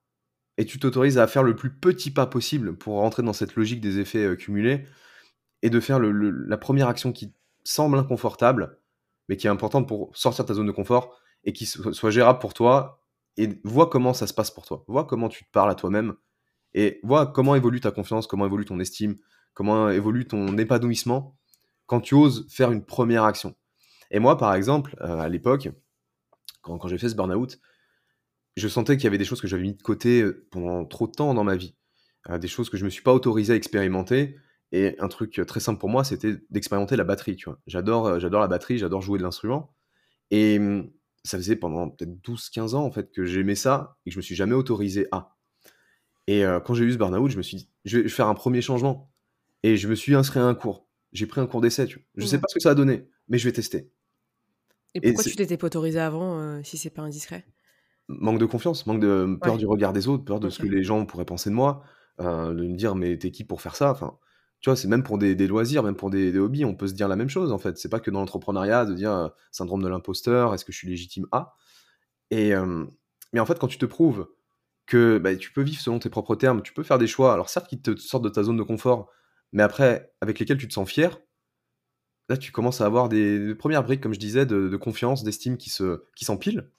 [0.59, 3.79] et tu t'autorises à faire le plus petit pas possible pour rentrer dans cette logique
[3.79, 4.85] des effets, heu, cumulés
[5.61, 8.77] et de faire la 1re action qui semble inconfortable,
[9.29, 12.11] mais qui est importante pour sortir de ta zone de confort et qui so soit
[12.11, 13.01] gérable pour toi
[13.37, 14.83] et vois comment ça se passe pour toi.
[14.89, 16.15] Vois comment tu te parles à toi-même
[16.73, 19.15] et vois comment évolue ta confiance, comment évolue ton estime,
[19.53, 21.37] comment évolue ton épanouissement
[21.85, 23.55] quand tu oses faire une 1re action
[24.11, 25.69] et moi, par exemple, heu, à l'époque,
[26.61, 27.59] quand quand j'ai fait ce burn-out,
[28.57, 31.07] je sentais qu'il y avait des choses que j'avais mis de côté, heu, pendant trop
[31.07, 31.75] de temps dans ma vie.
[32.29, 34.37] Heu, des choses que je me suis pas autorisé à expérimenter
[34.73, 37.59] et un truc, très simple pour moi, c'était d'expérimenter la batterie, tu vois?
[37.67, 39.75] J'adore, j'adore la batterie, j'adore jouer de l'instrument
[40.31, 40.91] et mmh,
[41.25, 44.23] ça faisait pendant peut-être 12-15 ans, en fait, que j'aimais ça et que je me
[44.23, 45.35] suis jamais autorisé à
[46.27, 48.61] et quand j'ai eu ce burn-out, je me suis dit: «Je vais faire un 1er
[48.61, 49.11] changement»
[49.63, 50.87] et je me suis inscrit à un cours.
[51.13, 52.05] J'ai pris un cours d'essai, tu vois?
[52.17, 52.41] Je sais Mmh.
[52.41, 53.91] pas ce que ça va donner, mais je vais tester
[54.95, 57.45] Et et pourquoi tu t'étais pas autorisé avant, heu, si c'est pas indiscret?
[58.07, 59.59] Manque de confiance, manque de peur Ouais.
[59.59, 61.83] du regard des autres, peur de ce que les gens pourraient penser de moi,
[62.19, 64.17] heu, de me dire: «Mais tu es qui pour faire ça?» enfin,
[64.61, 64.75] tu vois?
[64.75, 67.07] C'est même pour des des loisirs, même pour des des hobbies, on peut se dire
[67.07, 67.77] la même chose, en fait.
[67.77, 70.87] C'est pas que dans l'entrepreneuriat de dire, heu: «Syndrome de l'imposteur, est-ce que je suis
[70.89, 71.27] légitime?
[71.31, 71.55] À?»
[72.31, 72.91] et hem,
[73.33, 74.27] mais en fait, quand tu te prouves
[74.87, 77.49] que, bah, tu peux vivre selon tes propres termes, tu peux faire des choix, alors
[77.49, 79.09] certes, qui te sortent de ta zone de confort,
[79.53, 81.19] mais après, avec lesquels tu te sens fier
[82.29, 85.69] là, tu commences à avoir des 1res briques, comme je disais, de confiance, d'estime qui
[85.69, 86.69] se qui s'empilent.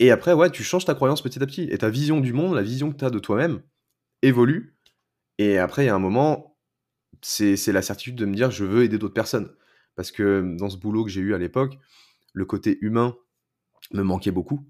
[0.00, 1.64] Et après, ouais, tu changes ta croyance petit à petit.
[1.70, 3.62] Et ta vision du monde, la vision que tu as de toi-même
[4.22, 4.76] évolue.
[5.38, 6.58] Et après, il y a un moment,
[7.22, 9.50] c'est la certitude de me dire: «Je veux aider d'autres personnes»
[9.96, 11.78] parce que, mmh, dans ce boulot que j'ai eu à l'époque,
[12.34, 13.16] le côté humain
[13.94, 14.68] me manquait beaucoup.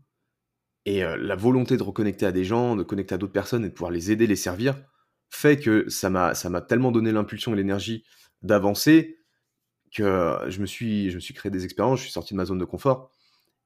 [0.87, 3.70] Et heu, la volonté de reconnecter à des gens, de connecter à d'autres personnes et
[3.70, 4.77] de pouvoir les aider, les servir,
[5.31, 8.05] fait que ça m'a tellement donné l'impulsion et l'énergie
[8.42, 9.19] d'avancer
[9.92, 12.44] que je me suis je me suis créé des expériences, je suis sorti de ma
[12.44, 13.11] zone de confort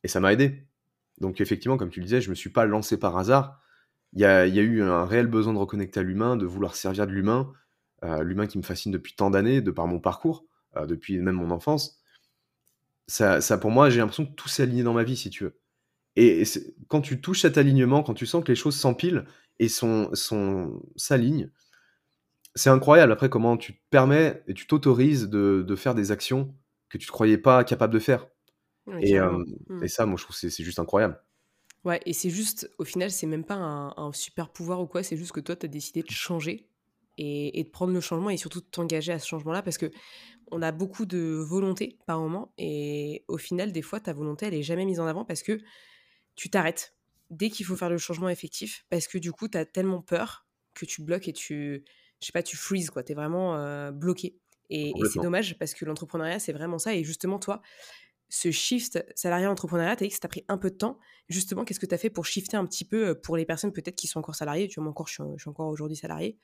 [0.04, 0.66] et ça m'a aidé.
[1.20, 3.60] Donc effectivement, comme tu le disais, je me suis pas lancé par hasard.
[4.14, 6.76] Il y a y a eu un réel besoin de reconnecter à l'humain, de vouloir
[6.76, 7.52] servir de l'humain,
[8.04, 10.46] heu, l'humain qui me fascine depuis tant d'années, de par mon parcours,
[10.78, 12.00] heu, depuis même mon enfance.
[13.06, 15.44] Ça ça pour moi, j'ai l'impression que tout s'est aligné dans ma vie, si tu
[15.44, 15.58] veux
[16.16, 16.44] et
[16.88, 19.26] quand tu touches cet alignement, quand tu sens que les choses s'empilent
[19.60, 21.50] et sont sont s'alignent
[22.54, 26.54] c'est incroyable après comment tu te permets et tu t'autorises de de faire des actions
[26.88, 28.28] que tu te croyais pas capable de faire
[29.00, 29.82] et hem Mmh.
[29.82, 31.22] et ça, moi, je trouve c'est c'est juste incroyable.
[31.84, 35.02] Ouais et c'est juste au final, c'est même pas un un super pouvoir ou quoi,
[35.02, 36.70] c'est juste que toi, tu as décidé de changer
[37.18, 40.62] et et de prendre le changement et surtout de t'engager à ce changement-là parce qu'on
[40.62, 44.62] a beaucoup de volonté par moment et au final, des fois, ta volonté, elle est
[44.62, 45.60] jamais mise en avant parce que
[46.36, 46.96] tu t'arrêtes
[47.30, 50.46] dès qu'il faut faire le changement effectif parce que du coup, tu as tellement peur
[50.74, 51.84] que tu bloques et tu
[52.20, 54.36] je sais pas, tu freezes quoi, tu es vraiment, bloqué
[54.70, 57.60] et et c'est dommage parce que l'entrepreneuriat, c'est vraiment ça et justement, toi,
[58.30, 60.98] ce shift salariat-entrepreneuriat, tu as dit que ça t'a pris un peu de temps.
[61.28, 63.94] Justement, qu'est-ce que tu as fait pour shifter un petit peu, pour les personnes peut-être
[63.96, 64.66] qui sont encore salariées?
[64.68, 66.38] Tu vois, moi encore, je suis je suis encore aujourd'hui salariée.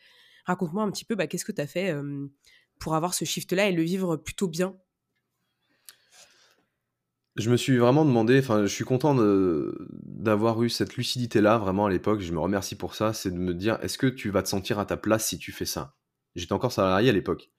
[0.44, 1.94] Raconte-moi un petit peu, bah, qu'est-ce que tu as fait,
[2.78, 4.76] pour avoir ce shift-là et le vivre plutôt bien?
[7.36, 9.14] Je me suis vraiment demandé enfin, je suis content
[10.02, 12.20] d'avoir eu cette lucidité-là, vraiment, à l'époque.
[12.20, 13.12] Je me remercie pour ça.
[13.12, 15.52] C'est de me dire: «Est-ce que tu vas te sentir à ta place si tu
[15.52, 15.94] fais ça?»
[16.34, 17.50] J'étais encore salarié à l'époque,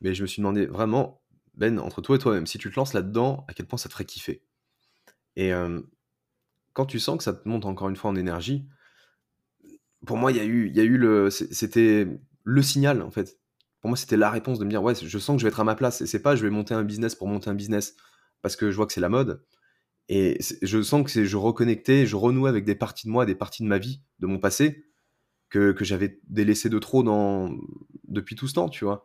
[0.00, 1.22] mais je me suis demandé vraiment:
[1.54, 3.94] «Ben, entre toi et toi-même, si tu te lances là-dedans, à quel point ça te
[3.94, 4.42] ferait kiffer?»
[5.36, 5.84] et hem,
[6.74, 8.68] quand tu sens que ça te monte encore une fois en énergie
[10.06, 12.06] pour moi, il y a eu, il y a eu le, c'était
[12.44, 13.38] le signal en fait.
[13.80, 15.60] Pour moi, c'était la réponse de me dire ouais, je sens que je vais être
[15.60, 16.00] à ma place.
[16.00, 17.96] Et c'est pas je vais monter un business pour monter un business
[18.46, 19.42] parce que je vois que c'est la mode.
[20.08, 23.64] Et je sens que je reconnectais, je renouais avec des parties de moi, des parties
[23.64, 24.84] de ma vie, de mon passé,
[25.50, 27.02] que, j'avais délaissé de trop
[28.06, 29.02] depuis tout ce temps, tu vois.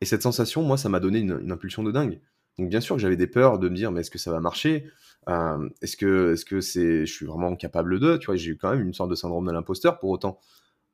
[0.00, 2.20] Et cette sensation, moi, ça m'a donné une, impulsion de dingue.
[2.58, 4.86] Donc bien sûr j'avais des peurs de me dire, mais est-ce que ça va marcher?
[5.28, 8.94] Euh, Est-ce que, je suis vraiment capable de Tu vois, j'ai eu quand même une
[8.94, 10.38] sorte de syndrome de l'imposteur pour autant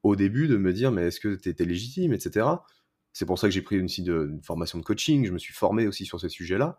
[0.02, 2.46] au début de me dire, mais est-ce que tu étais légitime, etc.
[3.12, 6.06] C'est pour ça que j'ai pris une, formation de coaching, je me suis formé aussi
[6.06, 6.78] sur ce sujet-là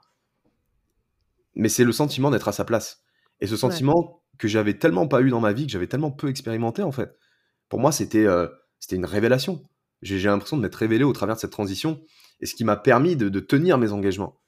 [1.57, 3.01] mais c'est le sentiment d'être à sa place.
[3.41, 6.29] Et ce sentiment que j'avais tellement pas eu dans ma vie, que j'avais tellement peu
[6.29, 7.17] expérimenté en fait.
[7.67, 8.47] Pour moi, c'était euh,
[8.79, 9.63] c'était une révélation.
[10.03, 11.99] J'ai l'impression de m'être révélé au travers de cette transition,
[12.39, 14.39] et ce qui m'a permis de, tenir mes engagements.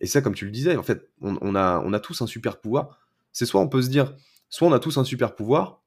[0.00, 2.60] Et ça, comme tu le disais, en fait, on, a, on a tous un super
[2.60, 3.00] pouvoir.
[3.32, 4.14] C'est soit on peut se dire,
[4.48, 5.82] soit on a tous un super pouvoir,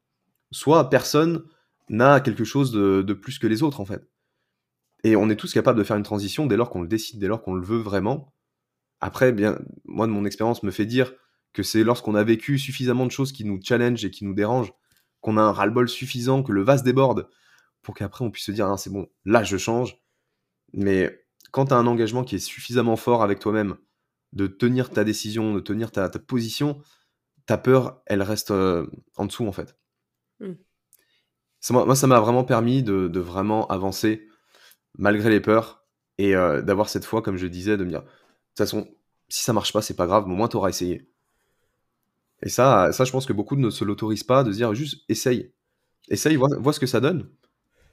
[0.52, 1.46] soit personne
[1.88, 4.06] n'a quelque chose de, de plus que les autres, en fait.
[5.06, 7.28] Et on est tous capables de faire une transition dès lors qu'on le décide, dès
[7.28, 8.34] lors qu'on le veut vraiment,
[9.02, 11.14] après, bien, moi, de mon expérience, me fait dire
[11.54, 14.74] que c'est lorsqu'on a vécu suffisamment de choses qui nous challenge et qui nous dérangent,
[15.22, 17.30] qu'on a un ras-le-bol suffisant, que le vase déborde,
[17.82, 19.98] pour qu'après on puisse se dire, ah, c'est bon, là je change.
[20.74, 23.78] Mais quand tu as un engagement qui est suffisamment fort avec toi-même,
[24.34, 26.82] de tenir ta décision, de tenir ta, position,
[27.46, 29.78] ta peur, elle reste euh, en dessous en fait.
[30.42, 30.54] Mmh.
[31.72, 34.28] moi, ça m'a vraiment permis de, vraiment avancer
[34.98, 35.86] malgré les peurs
[36.18, 38.04] et euh, d'avoir cette foi, comme je disais, de me dire,
[38.56, 38.88] toute façon,
[39.30, 41.08] si ça marche pas, c'est pas grave, mais au moins t'auras essayé.
[42.44, 45.52] Et ça, ça, je pense que beaucoup ne se l'autorisent pas, de dire juste essaye.
[46.10, 47.30] Essaye, vois, ce que ça donne.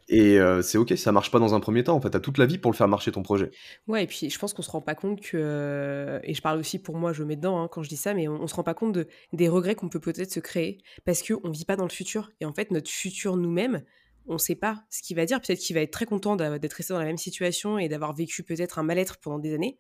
[0.09, 1.95] Et euh, c'est ok si ça marche pas dans un premier temps.
[1.95, 3.51] En fait, t'as toute la vie pour le faire marcher ton projet.
[3.87, 5.37] Ouais, et puis je pense qu'on se rend pas compte que.
[5.37, 8.13] Euh, et je parle aussi pour moi, je mets dedans hein, quand je dis ça,
[8.13, 11.23] mais on, se rend pas compte de, des regrets qu'on peut peut-être se créer parce
[11.23, 12.31] qu'on vit pas dans le futur.
[12.41, 13.83] Et en fait, notre futur nous-mêmes,
[14.27, 15.41] on sait pas ce qu'il va dire.
[15.41, 18.43] Peut-être qu'il va être très content d'être resté dans la même situation et d'avoir vécu
[18.43, 19.79] peut-être un mal-être pendant des années.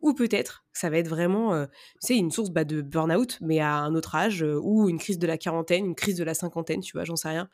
[0.00, 1.66] Ou peut-être ça va être vraiment, euh,
[2.08, 5.26] une source bah, de burn-out, mais à un autre âge, euh, ou une crise de
[5.26, 7.48] la quarantaine, une crise de la cinquantaine, tu vois, j'en sais rien.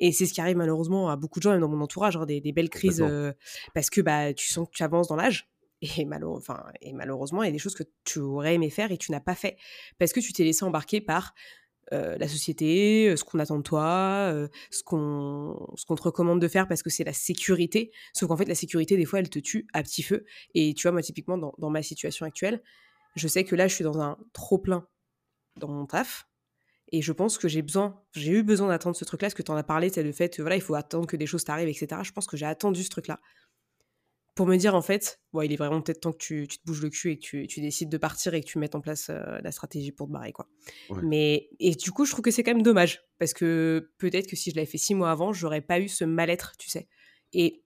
[0.00, 2.26] Et c'est ce qui arrive malheureusement à beaucoup de gens, même dans mon entourage, hein,
[2.26, 3.32] des, belles crises, euh,
[3.74, 5.48] parce que bah, tu sens que tu avances dans l'âge.
[5.84, 6.06] Et,
[6.80, 9.18] et malheureusement, il y a des choses que tu aurais aimé faire et tu n'as
[9.18, 9.56] pas fait.
[9.98, 11.34] Parce que tu t'es laissé embarquer par
[11.92, 16.48] euh, la société, euh, ce qu'on attend de toi, euh, ce qu'on te recommande de
[16.48, 17.90] faire parce que c'est la sécurité.
[18.14, 20.24] Sauf qu'en fait, la sécurité, des fois, elle te tue à petit feu.
[20.54, 22.62] Et tu vois, moi, typiquement, dans, dans ma situation actuelle,
[23.16, 24.86] je sais que là, je suis dans un trop plein
[25.56, 26.28] dans mon taf.
[26.94, 29.50] Et je pense que j'ai besoin, j'ai eu besoin d'attendre ce truc-là, parce que tu
[29.50, 32.02] en as parlé, c'est le fait, voilà, il faut attendre que des choses t'arrivent, etc.
[32.04, 33.18] Je pense que j'ai attendu ce truc-là
[34.34, 36.82] pour me dire en fait, bon, il est vraiment peut-être temps que tu, te bouges
[36.82, 39.38] le cul et que tu, décides de partir et que tu mettes en place euh,
[39.42, 40.48] la stratégie pour te barrer quoi.
[41.02, 44.36] Mais et du coup, je trouve que c'est quand même dommage parce que peut-être que
[44.36, 46.88] si je l'avais fait six mois avant, j'aurais pas eu ce mal-être, tu sais.
[47.32, 47.62] Et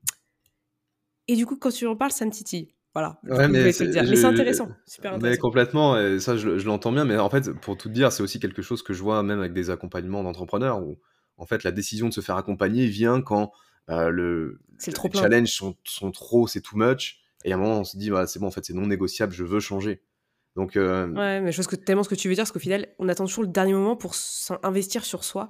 [1.28, 2.72] et du coup, quand tu en parles, ça me titille.
[2.94, 3.20] Voilà.
[3.22, 5.18] mais c'est intéressant, super intéressant.
[5.20, 8.10] Mais complètement, et ça je, je l'entends bien, mais en fait, pour tout te dire,
[8.10, 10.98] c'est aussi quelque chose que je vois même avec des accompagnements d'entrepreneurs où
[11.36, 13.52] en fait la décision de se faire accompagner vient quand
[13.90, 17.20] euh, le, les challenges sont, sont trop, c'est too much.
[17.44, 19.32] Et à un moment, on se dit, bah, c'est bon, en fait, c'est non négociable,
[19.32, 20.02] je veux changer.
[20.56, 22.58] Donc, euh, Ouais, mais je pense que tellement ce que tu veux dire, parce qu'au
[22.58, 24.14] final, on attend toujours le dernier moment pour
[24.62, 25.48] investir sur soi.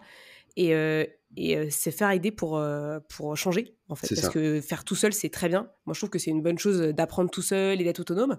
[0.59, 1.05] Et, euh,
[1.37, 2.63] et c'est faire aider pour,
[3.11, 4.15] pour changer, en fait.
[4.15, 5.71] Parce que faire tout seul, c'est très bien.
[5.85, 8.39] Moi, je trouve que c'est une bonne chose d'apprendre tout seul et d'être autonome.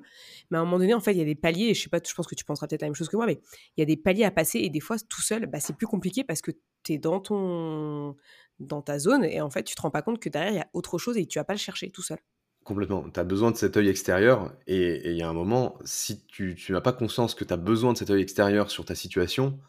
[0.49, 1.89] Mais à un moment donné, en fait, il y a des paliers, et je sais
[1.89, 3.39] pas, je pense que tu penseras peut-être la même chose que moi, mais
[3.75, 5.86] il y a des paliers à passer, et des fois, tout seul, bah, c'est plus
[5.86, 6.51] compliqué parce que
[6.83, 8.15] tu es dans ton
[8.60, 10.62] dans ta zone et en fait, tu te rends pas compte que derrière, il y
[10.62, 12.17] a autre chose et tu vas pas le chercher tout seul.
[12.63, 13.10] Complètement.
[13.10, 16.56] Tu as besoin de cet œil extérieur et il y a un moment, si tu,
[16.56, 19.60] tu n'as pas conscience que tu as besoin de cet œil extérieur sur ta situation,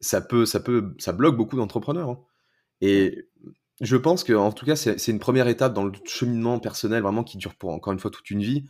[0.00, 2.10] ça peut, ça peut, ça bloque beaucoup d'entrepreneurs.
[2.10, 2.20] Hein.
[2.80, 3.28] Et
[3.80, 7.24] je pense que, en tout cas, c'est une première étape dans le cheminement personnel vraiment
[7.24, 8.64] qui dure pour encore une fois toute une vie,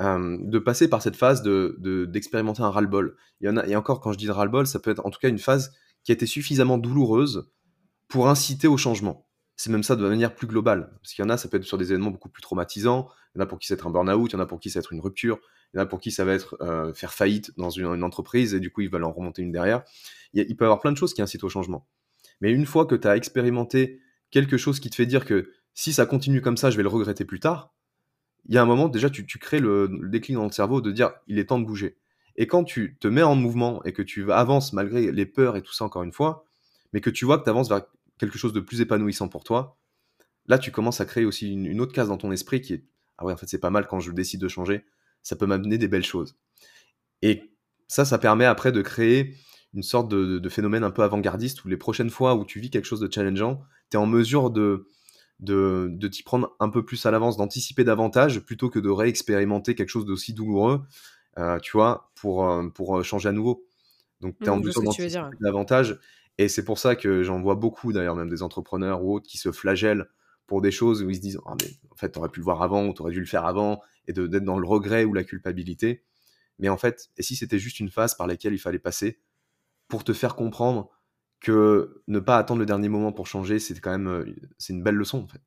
[0.00, 3.16] euh, de passer par cette phase de d'expérimenter un ras-le-bol.
[3.40, 5.18] Il y en a, et encore, quand je dis ras-le-bol, ça peut être en tout
[5.18, 5.72] cas une phase
[6.04, 7.50] qui a été suffisamment douloureuse
[8.08, 9.26] pour inciter au changement.
[9.56, 10.90] C'est même ça de manière plus globale.
[11.02, 13.08] Parce qu'il y en a, ça peut être sur des événements beaucoup plus traumatisants.
[13.34, 14.46] Il y en a pour qui ça va être un burn-out, il y en a
[14.46, 15.38] pour qui ça va être une rupture,
[15.72, 18.54] il y en a pour qui ça va être euh, faire faillite dans une, entreprise
[18.54, 19.82] et du coup ils veulent en remonter une derrière.
[20.32, 21.86] Il, peut y avoir plein de choses qui incitent au changement.
[22.40, 25.92] Mais une fois que tu as expérimenté quelque chose qui te fait dire que si
[25.92, 27.74] ça continue comme ça, je vais le regretter plus tard,
[28.48, 30.90] il y a un moment, déjà, tu, crées le, le, déclic dans le cerveau de
[30.90, 31.98] dire il est temps de bouger.
[32.36, 35.62] Et quand tu te mets en mouvement et que tu avances malgré les peurs et
[35.62, 36.44] tout ça, encore une fois,
[36.92, 37.82] mais que tu vois que tu avances vers
[38.18, 39.78] quelque chose de plus épanouissant pour toi,
[40.46, 42.84] là, tu commences à créer aussi une, autre case dans ton esprit qui est
[43.18, 44.84] Ah ouais, en fait, c'est pas mal quand je décide de changer,
[45.22, 46.36] ça peut m'amener des belles choses.
[47.22, 47.42] Et
[47.88, 49.34] ça, ça permet après de créer
[49.74, 52.70] une sorte de de phénomène un peu avant-gardiste où les prochaines fois où tu vis
[52.70, 54.86] quelque chose de challengeant, tu es en mesure de
[55.40, 59.74] de de t'y prendre un peu plus à l'avance, d'anticiper davantage plutôt que de réexpérimenter
[59.74, 60.82] quelque chose d'aussi douloureux,
[61.38, 62.12] heu, tu vois?
[62.16, 63.66] Pour, heu, pour, heu, changer à nouveau.
[64.20, 65.98] Donc tu es en Mmh, mesure d'anticiper davantage
[66.38, 69.38] et c'est pour ça que j'en vois beaucoup d'ailleurs, même des entrepreneurs ou autres qui
[69.38, 70.08] se flagellent
[70.46, 72.44] pour des choses où ils se disent: «Ah mais en fait, tu aurais pu le
[72.44, 75.12] voir avant ou tu aurais dû le faire avant» et d'être dans le regret ou
[75.14, 76.04] la culpabilité.
[76.58, 79.20] Mais en fait, et si c'était juste une phase par laquelle il fallait passer
[79.88, 80.90] pour te faire comprendre
[81.40, 84.82] que ne pas attendre le dernier moment pour changer, c'est quand même, heu, c'est une
[84.82, 85.40] belle leçon, en fait.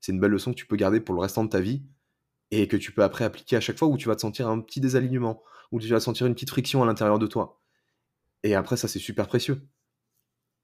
[0.00, 1.84] C'est une belle leçon que tu peux garder pour le restant de ta vie
[2.50, 4.60] et que tu peux après appliquer à chaque fois où tu vas te sentir un
[4.60, 7.60] petit désalignement, où tu vas sentir une petite friction à l'intérieur de toi.
[8.44, 9.62] Et après ça, c'est super précieux.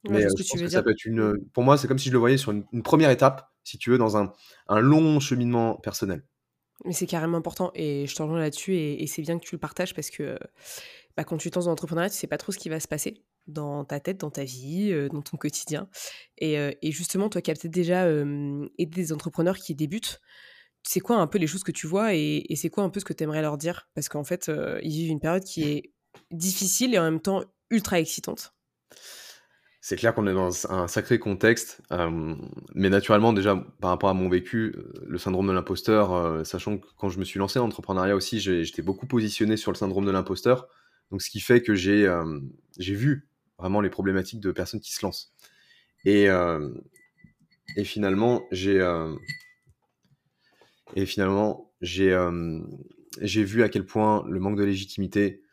[0.09, 2.13] Ouais, je je pense que ça peut être une, pour moi, c'est comme si je
[2.13, 4.33] le voyais sur une une 1 étape, si tu veux, dans un
[4.69, 6.25] un long cheminement personnel.
[6.85, 9.55] Mais c'est carrément important et je te rejoins là-dessus et et c'est bien que tu
[9.55, 10.39] le partages parce que,
[11.17, 12.89] bah, quand tu te lances dans l'entrepreneuriat, tu sais pas trop ce qui va se
[12.89, 15.89] passer dans ta tête, dans ta vie, dans ton quotidien
[16.39, 20.21] et justement, toi qui as peut-être déjà, aidé des entrepreneurs qui débutent,
[20.85, 23.01] c'est quoi un peu les choses que tu vois et et c'est quoi un peu
[23.01, 23.89] ce que tu aimerais leur dire?
[23.95, 24.51] Parce qu'en fait,
[24.83, 25.93] ils vivent une période qui est
[26.33, 28.53] difficile et en même temps ultra excitante.
[29.87, 32.39] C'est clair qu'on est dans un sacré contexte, hem,
[32.75, 36.79] mais naturellement déjà par rapport à mon vécu, heu, le syndrome de l'imposteur, heu, sachant
[36.79, 40.07] que quand je me suis lancé dans l'entrepreneuriat aussi, j'étais beaucoup positionné sur le syndrome
[40.07, 40.69] de l'imposteur.
[41.11, 42.09] Donc ce qui fait que j'ai,
[42.79, 45.35] vu vraiment les problématiques de personnes qui se lancent
[46.07, 46.29] et
[47.77, 48.81] et finalement j'ai,
[50.97, 52.19] et finalement j'ai,
[53.21, 55.44] j'ai vu à quel point le manque de légitimité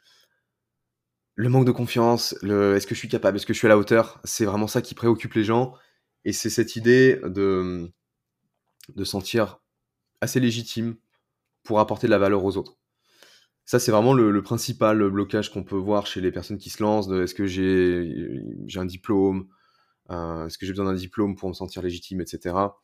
[1.41, 3.38] le manque de confiance, «Est-ce que je suis capable?
[3.38, 5.73] Est-ce que je suis à la hauteur?» c'est vraiment ça qui préoccupe les gens
[6.23, 7.91] et c'est cette idée de,
[8.95, 9.60] de sentir
[10.21, 10.97] assez légitime
[11.63, 12.77] pour apporter de la valeur aux autres.
[13.65, 17.10] Ça, c'est vraiment le principal, blocage qu'on peut voir chez les personnes qui se lancent
[17.10, 18.43] «Est-ce que j'ai
[18.75, 19.47] un diplôme?
[20.12, 22.80] Heu, est-ce que j'ai besoin d'un diplôme pour me sentir légitime?» et cetera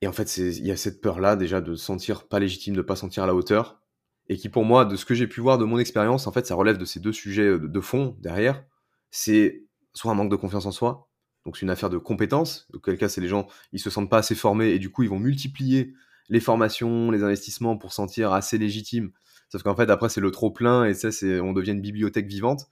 [0.00, 2.82] et en fait, il y a cette peur-là déjà de se sentir pas légitime, de
[2.82, 3.81] pas sentir à la hauteur
[4.28, 6.46] et qui pour moi, de ce que j'ai pu voir de mon expérience, en fait,
[6.46, 8.64] ça relève de ces 2 sujets, heu, de fond derrière.
[9.10, 11.08] C'est soit un manque de confiance en soi,
[11.44, 14.18] donc c'est une affaire de compétences, auquel cas c'est les gens, ils se sentent pas
[14.18, 15.94] assez formés et du coup, ils vont multiplier
[16.28, 19.12] les formations, les investissements pour se sentir assez légitimes.
[19.50, 22.26] Sauf qu'en fait, après, c'est le trop plein et ça, c'est on devient une bibliothèque
[22.26, 22.66] vivante.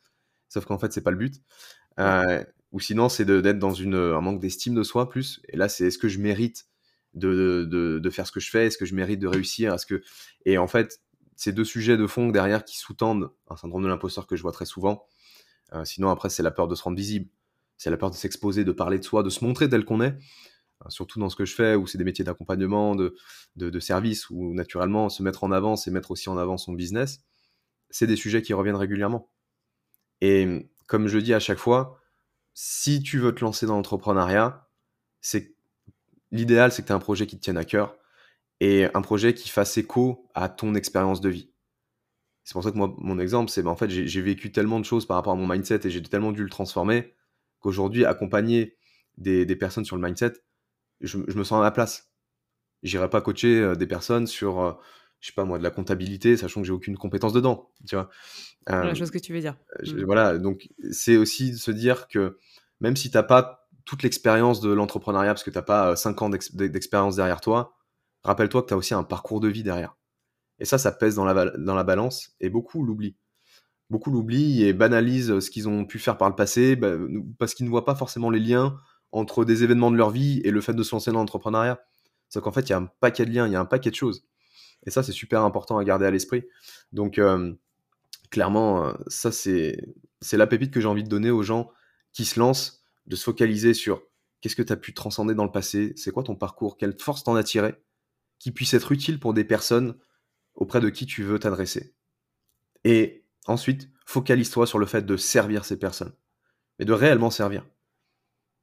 [0.49, 1.37] Sauf qu'en fait, c'est pas le but.
[1.99, 5.69] Heu, ou sinon, c'est d'être dans une, un manque d'estime de soi plus et là,
[5.69, 6.67] c'est est-ce que je mérite
[7.15, 8.67] de de de faire ce que je fais?
[8.67, 9.75] Est-ce que je mérite de réussir?
[9.75, 10.03] Est-ce que
[10.47, 11.01] et en fait,
[11.41, 14.53] ces 2 sujets de fond derrière qui sous-tendent un syndrome de l'imposteur que je vois
[14.53, 15.07] très souvent.
[15.75, 17.31] Heu, sinon après, c'est la peur de se rendre visible.
[17.79, 20.11] C'est la peur de s'exposer, de parler de soi, de se montrer tel qu'on est,
[20.11, 24.53] heu, surtout dans ce que je fais où c'est des métiers d'accompagnement, de service où
[24.55, 27.23] naturellement se mettre en avant, c'est mettre aussi en avant son business.
[27.91, 29.31] C'est des sujets qui reviennent régulièrement
[30.21, 31.99] et comme je dis à chaque fois,
[32.55, 34.69] si tu veux te lancer dans l'entrepreneuriat,
[35.21, 35.55] c'est
[36.33, 37.97] l'idéal, c'est que tu aies un projet qui te tienne à cœur
[38.61, 41.51] et un projet qui fasse écho à ton expérience de vie.
[42.45, 44.85] C'est pour ça que moi, mon exemple, c'est, bah, en fait, j'ai vécu tellement de
[44.85, 47.15] choses par rapport à mon mindset et j'ai tellement dû le transformer
[47.61, 48.77] qu'aujourd'hui, accompagner
[49.19, 50.33] des des personnes sur le mindset,
[51.01, 52.13] je je me sens à ma place.
[52.83, 54.75] J'irai pas coacher, heu, des personnes sur, heu,
[55.21, 58.11] je sais pas moi, de la comptabilité, sachant que j'ai aucune compétence dedans, tu vois?
[58.81, 59.57] Je vois ce que tu veux dire.
[59.83, 60.05] je Mmh.
[60.05, 62.39] voilà, donc c'est aussi de se dire que
[62.81, 65.97] même si tu as pas toute l'expérience de l'entrepreneuriat, parce que tu as pas, heu,
[65.97, 67.77] 5 ans d'ex d'e d'expérience derrière toi,
[68.25, 69.97] rappelle-toi que tu as aussi un parcours de vie derrière
[70.61, 73.17] et ça, ça pèse dans la balance et beaucoup l'oublient.
[73.89, 76.93] Beaucoup l'oublient et banalisent, ce qu'ils ont pu faire par le passé, bah,
[77.39, 78.77] parce qu'ils ne voient pas forcément les liens
[79.11, 81.81] entre des événements de leur vie et le fait de se lancer dans l'entrepreneuriat.
[82.29, 83.91] Sauf qu'en fait, il y a un paquet de liens, il y a un paquet
[83.91, 84.25] de choses
[84.87, 86.45] et ça, c'est super important à garder à l'esprit.
[86.93, 87.57] Donc hem,
[88.31, 89.79] clairement, heu, ça, c'est
[90.21, 91.71] c'est la pépite que j'ai envie de donner aux gens
[92.13, 94.03] qui se lancent, de se focaliser sur
[94.41, 95.93] qu'est-ce que tu as pu transcender dans le passé?
[95.97, 96.77] C'est quoi ton parcours?
[96.77, 97.75] Quelle force t'en as tiré?
[98.41, 99.97] Qui puisse être utile pour des personnes
[100.55, 101.95] auprès de qui tu veux t'adresser
[102.85, 106.13] et ensuite, focalise-toi sur le fait de servir ces personnes,
[106.79, 107.67] mais de réellement servir.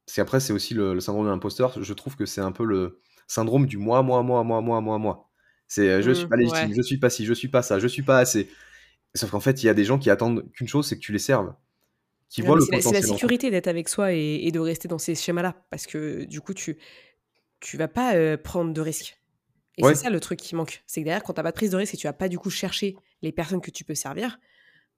[0.06, 1.82] Parce qu'après, c'est aussi le le syndrome de l'imposteur.
[1.82, 4.98] Je trouve que c'est un peu le syndrome du moi, moi, moi, moi, moi, moi,
[4.98, 5.30] moi.
[5.66, 6.74] C'est, heu, je suis Mmh, pas légitime, ouais.
[6.74, 8.50] je suis pas ci, je suis pas ça, je suis pas assez.
[9.14, 11.12] Sauf qu'en fait, il y a des gens qui attendent qu'une chose, c'est que tu
[11.12, 11.54] les serves,
[12.30, 14.98] qui Ouais, voient le c'est la sécurité d'être avec soi et et de rester dans
[14.98, 16.78] ces schémas-là parce que du coup, tu
[17.60, 19.17] tu vas pas, heu, prendre de risques
[19.78, 20.82] et c'est ça le truc qui manque.
[20.86, 22.28] C'est que derrière, quand tu as pas de prise de risque et tu vas pas
[22.28, 24.38] du coup chercher les personnes que tu peux servir,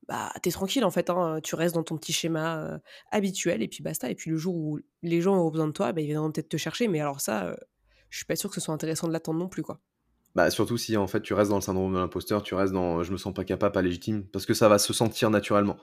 [0.08, 2.80] bah, tu es tranquille en fait, hein, tu restes dans ton petit schéma, heu,
[3.12, 5.92] habituel et puis basta et puis le jour où les gens auront besoin de toi,
[5.92, 7.56] bah, ils viendront peut-être te chercher mais alors ça, heu,
[8.08, 9.80] je suis pas sûre que ce soit intéressant de l'attendre non plus, quoi.
[10.34, 13.02] bah, surtout si en fait tu restes dans le syndrome de l'imposteur, tu restes dans,
[13.02, 15.76] «Je me sens pas capable, pas légitime», parce que ça va se sentir naturellement.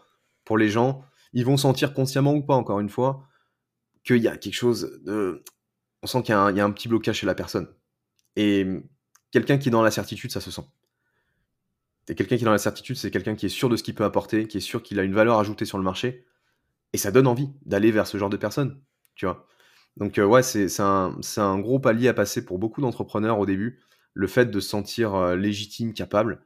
[0.46, 3.28] Pour les gens, ils vont sentir consciemment ou pas, encore une fois,
[4.04, 5.44] qu'il y a quelque chose de...
[6.04, 7.68] On sent qu'il y, y, a un petit blocage chez la personne.
[8.38, 8.68] Et
[9.32, 10.62] quelqu'un qui est dans la certitude, ça se sent.
[12.08, 13.96] Et quelqu'un qui est dans la certitude, c'est quelqu'un qui est sûr de ce qu'il
[13.96, 16.26] peut apporter, qui est sûr qu'il a une valeur ajoutée sur le marché.
[16.94, 18.80] Et ça donne envie d'aller vers ce genre de personnes,
[19.16, 19.48] tu vois.
[19.98, 23.82] Donc euh, ouais, c'est un, gros palier à passer pour beaucoup d'entrepreneurs au début,
[24.14, 26.46] le fait de se sentir euh, légitime, capable.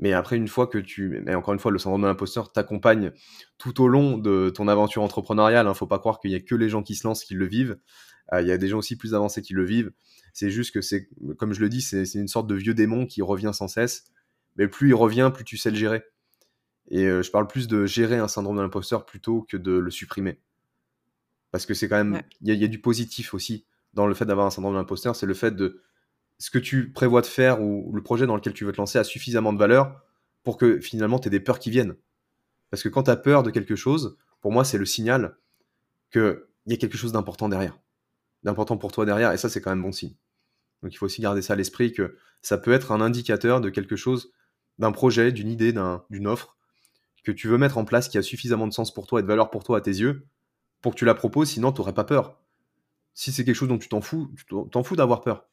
[0.00, 1.22] Mais après, une fois que tu...
[1.24, 3.12] Mais encore une fois, le syndrome de l'imposteur t'accompagne
[3.58, 5.66] tout au long de ton aventure entrepreneuriale.
[5.66, 5.74] ne hein.
[5.74, 7.78] Faut pas croire qu'il y a que les gens qui se lancent qui le vivent.
[8.32, 9.92] Euh, il y a des gens aussi plus avancés qui le vivent.
[10.32, 13.22] C'est juste que c'est, comme je le dis, c'est une sorte de vieux démon qui
[13.22, 14.04] revient sans cesse.
[14.56, 16.04] Mais plus il revient, plus tu sais le gérer.
[16.88, 20.38] Et je parle plus de gérer un syndrome de l'imposteur plutôt que de le supprimer.
[21.50, 22.22] Parce que c'est quand même.
[22.40, 23.64] Il y, a du positif aussi
[23.94, 25.16] dans le fait d'avoir un syndrome de l'imposteur.
[25.16, 25.82] C'est le fait de.
[26.38, 28.98] Ce que tu prévois de faire ou le projet dans lequel tu veux te lancer
[28.98, 30.00] a suffisamment de valeur
[30.42, 31.96] pour que finalement tu aies des peurs qui viennent.
[32.70, 35.36] Parce que quand tu as peur de quelque chose, pour moi, c'est le signal
[36.10, 37.78] qu'il y a quelque chose d'important derrière.
[38.42, 39.32] D'important pour toi derrière.
[39.32, 40.14] Et ça, c'est quand même bon signe.
[40.82, 43.68] Donc il faut aussi garder ça à l'esprit que ça peut être un indicateur de
[43.68, 44.32] quelque chose,
[44.78, 45.74] d'un projet, d'une idée,
[46.08, 46.56] d'une offre
[47.24, 49.28] que tu veux mettre en place qui a suffisamment de sens pour toi et de
[49.28, 50.26] valeur pour toi à tes yeux
[50.80, 52.40] pour que tu la proposes, sinon tu n'aurais pas peur.
[53.12, 55.46] Si c'est quelque chose dont tu t'en fous, tu t'en fous d'avoir peur.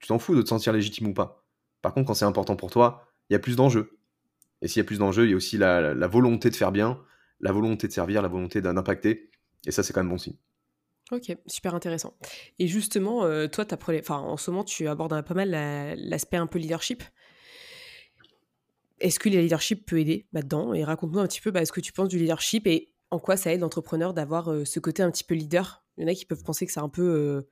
[0.00, 1.44] Tu t'en fous de te sentir légitime ou pas.
[1.82, 3.96] Par contre, quand c'est important pour toi, il y a plus d'enjeux.
[4.60, 7.00] Et s'il y a plus d'enjeux, il y a aussi la, volonté de faire bien,
[7.40, 9.30] la volonté de servir, la volonté d'impacter.
[9.66, 10.36] Et ça, c'est quand même bon signe.
[11.10, 12.16] Ok, super intéressant.
[12.58, 15.50] Et justement, euh, toi, enfin, en ce moment, tu abordes pas mal
[15.98, 17.02] l'aspect un peu leadership.
[19.00, 20.72] Est-ce que le leadership peut aider là-dedans?
[20.72, 23.36] Et raconte-nous un petit peu bah, ce que tu penses du leadership et en quoi
[23.36, 25.84] ça aide l'entrepreneur d'avoir ce côté un petit peu leader?
[25.98, 27.46] Il y en a qui peuvent penser que c'est un peu,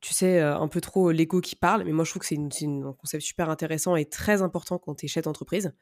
[0.00, 2.92] tu sais, un peu trop l'ego qui parle, mais moi je trouve que c'est un
[2.92, 5.74] concept super intéressant et très important quand tu es chef d'entreprise.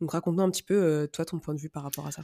[0.00, 2.22] Donc raconte-nous un petit peu, toi, ton point de vue par rapport à ça.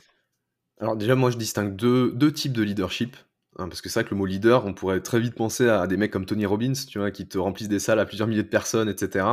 [0.78, 3.16] Alors déjà, moi je distingue deux types de leadership.
[3.58, 5.86] Hein, parce que c'est vrai que le mot leader, on pourrait très vite penser à
[5.86, 8.42] des mecs comme Tony Robbins, tu vois, qui te remplissent des salles à plusieurs milliers
[8.42, 9.26] de personnes, etc.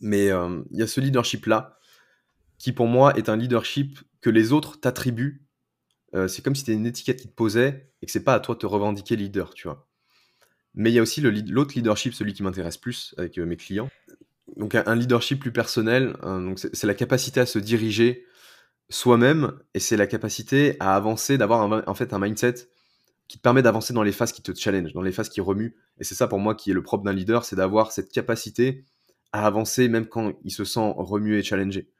[0.00, 1.78] Mais il y a ce leadership-là,
[2.58, 5.44] qui pour moi est un leadership que les autres t'attribuent
[6.14, 8.40] euh, c'est comme si c'était une étiquette qui te posait et que c'est pas à
[8.40, 9.88] toi de te revendiquer leader, tu vois.
[10.74, 13.90] Mais il y a aussi l'autre leadership, celui qui m'intéresse plus avec euh, mes clients.
[14.56, 18.24] Donc un, leadership plus personnel, hein, c'est la capacité à se diriger
[18.90, 22.68] soi-même et c'est la capacité à avancer, d'avoir en fait un mindset
[23.28, 25.76] qui te permet d'avancer dans les phases qui te challenge, dans les phases qui remuent.
[25.98, 28.84] Et c'est ça pour moi qui est le propre d'un leader, c'est d'avoir cette capacité
[29.32, 31.90] à avancer même quand il se sent remué et challengé.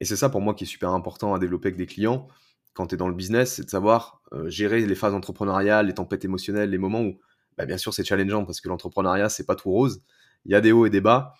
[0.00, 2.28] Et c'est ça pour moi qui est super important à développer avec des clients
[2.74, 5.94] quand tu es dans le business, c'est de savoir euh, gérer les phases entrepreneuriales, les
[5.94, 7.18] tempêtes émotionnelles, les moments où,
[7.56, 10.02] bah, bien sûr, c'est challengeant parce que l'entrepreneuriat, c'est pas tout rose.
[10.44, 11.34] Il y a des hauts et des bas.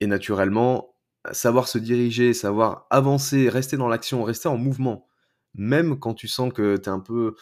[0.00, 0.94] Et naturellement,
[1.32, 5.07] savoir se diriger, savoir avancer, rester dans l'action, rester en mouvement,
[5.54, 7.34] même quand tu sens que tu es un peu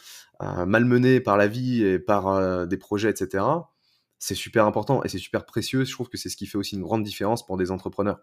[0.43, 3.45] euh, malmené par la vie et par euh, des projets, etc.,
[4.19, 5.85] c'est super important et c'est super précieux.
[5.85, 8.21] Je trouve que c'est ce qui fait aussi une grande différence pour des entrepreneurs.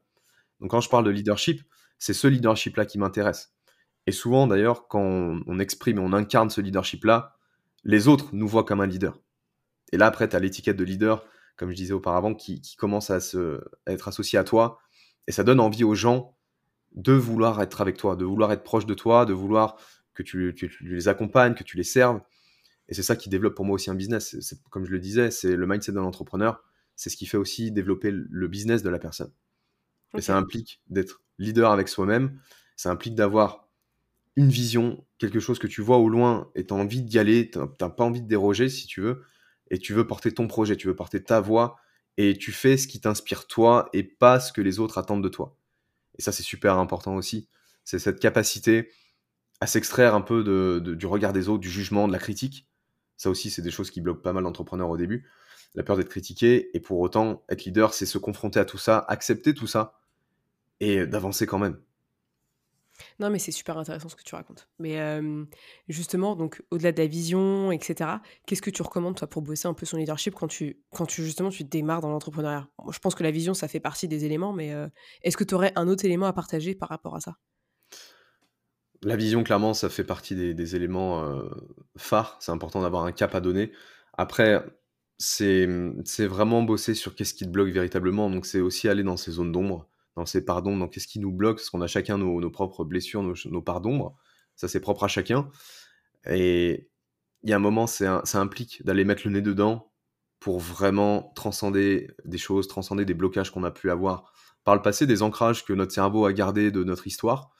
[0.59, 1.61] Donc quand je parle de leadership,
[1.99, 3.53] c'est ce leadership-là qui m'intéresse.
[4.07, 5.01] Et souvent, d'ailleurs, quand
[5.45, 7.37] on, exprime et on incarne ce leadership-là,
[7.83, 9.17] les autres nous voient comme un leader.
[9.91, 13.19] Et là, après, tu as l'étiquette de leader, comme je disais auparavant, qui, commence à,
[13.19, 14.79] se, être associée à toi.
[15.27, 16.35] Et ça donne envie aux gens
[16.95, 19.77] de vouloir être avec toi, de vouloir être proche de toi, de vouloir
[20.13, 22.21] que tu, les accompagnes, que tu les serves.
[22.87, 24.55] Et c'est ça qui développe pour moi aussi un business.
[24.69, 26.63] comme je le disais, c'est le mindset d'un entrepreneur.
[26.95, 29.31] C'est ce qui fait aussi développer le business de la personne.
[30.15, 32.39] Et ça implique d'être leader avec soi-même.
[32.75, 33.67] Ça implique d'avoir
[34.35, 37.49] une vision, quelque chose que tu vois au loin et tu as envie d'y aller,
[37.49, 39.23] tu n'as pas envie de déroger si tu veux,
[39.69, 41.77] et tu veux porter ton projet, tu veux porter ta voix,
[42.17, 45.29] et tu fais ce qui t'inspire toi et pas ce que les autres attendent de
[45.29, 45.55] toi.
[46.17, 47.47] Et ça, c'est super important aussi.
[47.83, 48.91] C'est cette capacité
[49.59, 50.43] à s'extraire un peu
[50.81, 52.67] du regard des autres, du jugement, de la critique.
[53.17, 55.29] Ça aussi, c'est des choses qui bloquent pas mal d'entrepreneurs au début.
[55.75, 58.99] La peur d'être critiqué, et pour autant, être leader, c'est se confronter à tout ça,
[59.07, 59.99] accepter tout ça,
[60.79, 61.79] et d'avancer quand même.
[63.19, 64.69] Non, mais c'est super intéressant ce que tu racontes.
[64.79, 64.99] Mais
[65.87, 68.11] justement, donc au-delà de la vision, etc.,
[68.45, 71.23] qu'est-ce que tu recommandes toi pour bosser un peu son leadership quand tu, quand tu
[71.23, 72.67] justement tu démarres dans l'entrepreneuriat?
[72.91, 74.73] Je pense que la vision, ça fait partie des éléments, mais
[75.21, 77.35] est-ce que tu aurais un autre élément à partager par rapport à ça?
[79.01, 81.41] La vision, clairement, ça fait partie des, éléments
[81.97, 82.37] phares.
[82.39, 83.71] C'est important d'avoir un cap à donner.
[84.17, 84.63] Après,
[85.17, 85.65] c'est
[86.19, 88.29] vraiment bosser sur qu'est-ce qui te bloque véritablement.
[88.29, 91.31] Donc, c'est aussi aller dans ces zones d'ombre dans ces pardons, dans qu'est-ce qui nous
[91.31, 94.15] bloque, parce qu'on a chacun nos, propres blessures, nos, nos parts d'ombre.
[94.55, 95.49] Ça, c'est propre à chacun.
[96.29, 96.89] Et
[97.43, 99.91] il y a un moment, ça implique d'aller mettre le nez dedans
[100.39, 104.31] pour vraiment transcender des choses, transcender des blocages qu'on a pu avoir
[104.63, 107.53] par le passé, des ancrages que notre cerveau a gardés de notre histoire,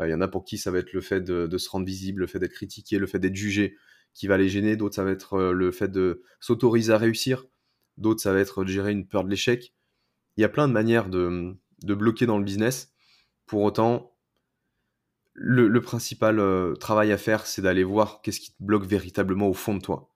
[0.00, 1.86] il y en a pour qui ça va être le fait de, de se rendre
[1.86, 3.76] visible, le fait d'être critiqué, le fait d'être jugé
[4.14, 4.76] qui va les gêner.
[4.76, 7.44] D'autres, ça va être le fait de s'autoriser à réussir.
[7.96, 9.74] D'autres, ça va être de gérer une peur de l'échec.
[10.36, 12.92] Il y a plein de manières de, de bloquer dans le business.
[13.46, 14.14] Pour autant,
[15.40, 19.54] le, principal euh, travail à faire, c'est d'aller voir qu'est-ce qui te bloque véritablement au
[19.54, 20.12] fond de toi.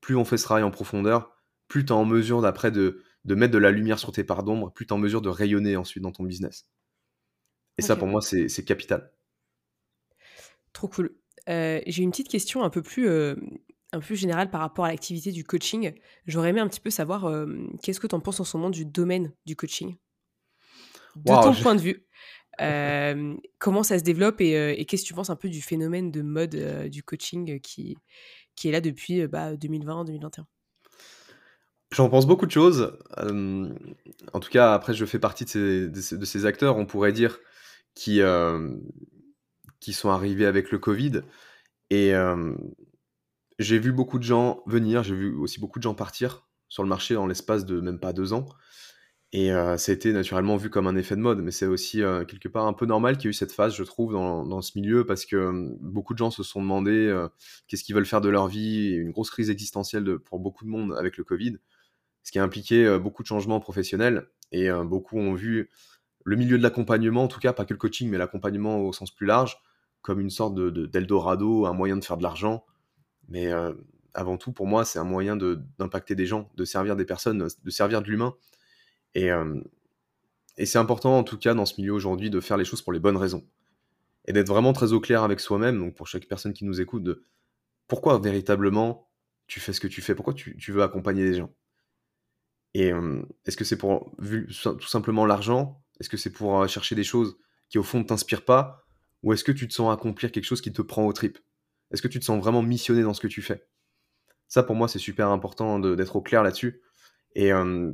[0.00, 1.36] Plus on fait ce travail en profondeur,
[1.68, 4.42] plus tu es en mesure d'après de, de, mettre de la lumière sur tes parts
[4.42, 6.66] d'ombre, plus tu es en mesure de rayonner ensuite dans ton business.
[7.78, 9.12] Et ça, pour moi, c'est capital.
[10.72, 11.14] Trop cool.
[11.48, 13.34] Euh, j'ai une petite question un peu plus, euh,
[13.92, 15.92] un peu plus générale par rapport à l'activité du coaching.
[16.26, 17.30] J'aurais aimé un petit peu savoir
[17.82, 19.96] qu'est-ce que tu en penses en ce moment du domaine du coaching?
[21.16, 22.06] De ton point de vue
[23.58, 26.54] comment ça se développe et, qu'est-ce que tu penses un peu du phénomène de mode
[26.88, 27.96] du coaching qui,
[28.54, 30.44] qui est là depuis bah, 2020-2021
[31.92, 32.96] J'en pense beaucoup de choses.
[33.18, 37.38] en tout cas, après, je fais partie de ces, de ces, acteurs, on pourrait dire,
[37.94, 38.20] qui,
[39.80, 41.22] qui sont arrivés avec le Covid.
[41.90, 42.12] Et
[43.58, 46.88] j'ai vu beaucoup de gens venir, j'ai vu aussi beaucoup de gens partir sur le
[46.88, 48.46] marché en l'espace de même pas deux ans.
[49.34, 52.02] Et euh, ça a été naturellement vu comme un effet de mode, mais c'est aussi
[52.02, 54.60] euh, quelque part un peu normal qu'il y ait eu cette phase, je trouve, dans,
[54.60, 57.26] ce milieu, parce que euh, beaucoup de gens se sont demandé
[57.66, 60.94] qu'est-ce qu'ils veulent faire de leur vie, une grosse crise existentielle pour beaucoup de monde
[60.98, 61.56] avec le Covid,
[62.22, 65.70] ce qui a impliqué beaucoup de changements professionnels, et beaucoup ont vu
[66.24, 69.10] le milieu de l'accompagnement, en tout cas, pas que le coaching, mais l'accompagnement au sens
[69.10, 69.56] plus large,
[70.02, 72.66] comme une sorte de, d'Eldorado, un moyen de faire de l'argent.
[73.28, 73.50] Mais
[74.12, 75.36] avant tout, pour moi, c'est un moyen
[75.78, 78.34] d'impacter des gens, de servir des personnes, de servir de l'humain.
[79.14, 79.30] Et,
[80.56, 82.92] et c'est important, en tout cas, dans ce milieu aujourd'hui, de faire les choses pour
[82.92, 83.46] les bonnes raisons.
[84.26, 87.02] Et d'être vraiment très au clair avec soi-même, donc pour chaque personne qui nous écoute,
[87.02, 87.24] de
[87.88, 89.08] pourquoi véritablement
[89.46, 91.54] tu fais ce que tu fais, pourquoi tu, veux accompagner des gens?
[92.74, 92.90] Et
[93.44, 95.82] est-ce que c'est pour tout simplement l'argent?
[96.00, 97.36] Est-ce que c'est pour chercher des choses
[97.68, 98.86] qui au fond ne t'inspirent pas?
[99.22, 101.38] Ou est-ce que tu te sens accomplir quelque chose qui te prend aux tripes?
[101.90, 103.66] Est-ce que tu te sens vraiment missionné dans ce que tu fais?
[104.48, 106.80] Ça pour moi c'est super important d'être au clair là-dessus.
[107.34, 107.50] Et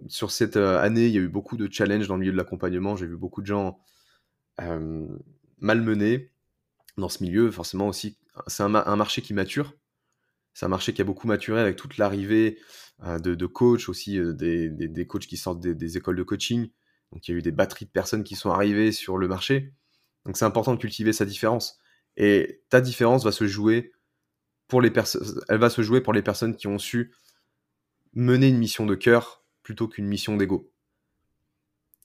[0.09, 2.97] sur cette année, il y a eu beaucoup de challenges dans le milieu de l'accompagnement.
[2.97, 3.78] J'ai vu beaucoup de gens
[5.59, 6.32] malmenés
[6.97, 7.51] dans ce milieu.
[7.51, 9.74] Forcément aussi, c'est un, marché qui mature.
[10.55, 12.59] C'est un marché qui a beaucoup maturé avec toute l'arrivée
[13.05, 16.68] de, coachs aussi, des, des, coachs qui sortent des, écoles de coaching.
[17.12, 19.72] Donc il y a eu des batteries de personnes qui sont arrivées sur le marché.
[20.26, 21.78] Donc c'est important de cultiver sa différence.
[22.16, 23.93] Et ta différence va se jouer
[24.66, 27.14] pour les personnes, elle va se jouer pour les personnes qui ont su
[28.19, 30.73] mener une mission de cœur plutôt qu'une mission d'ego.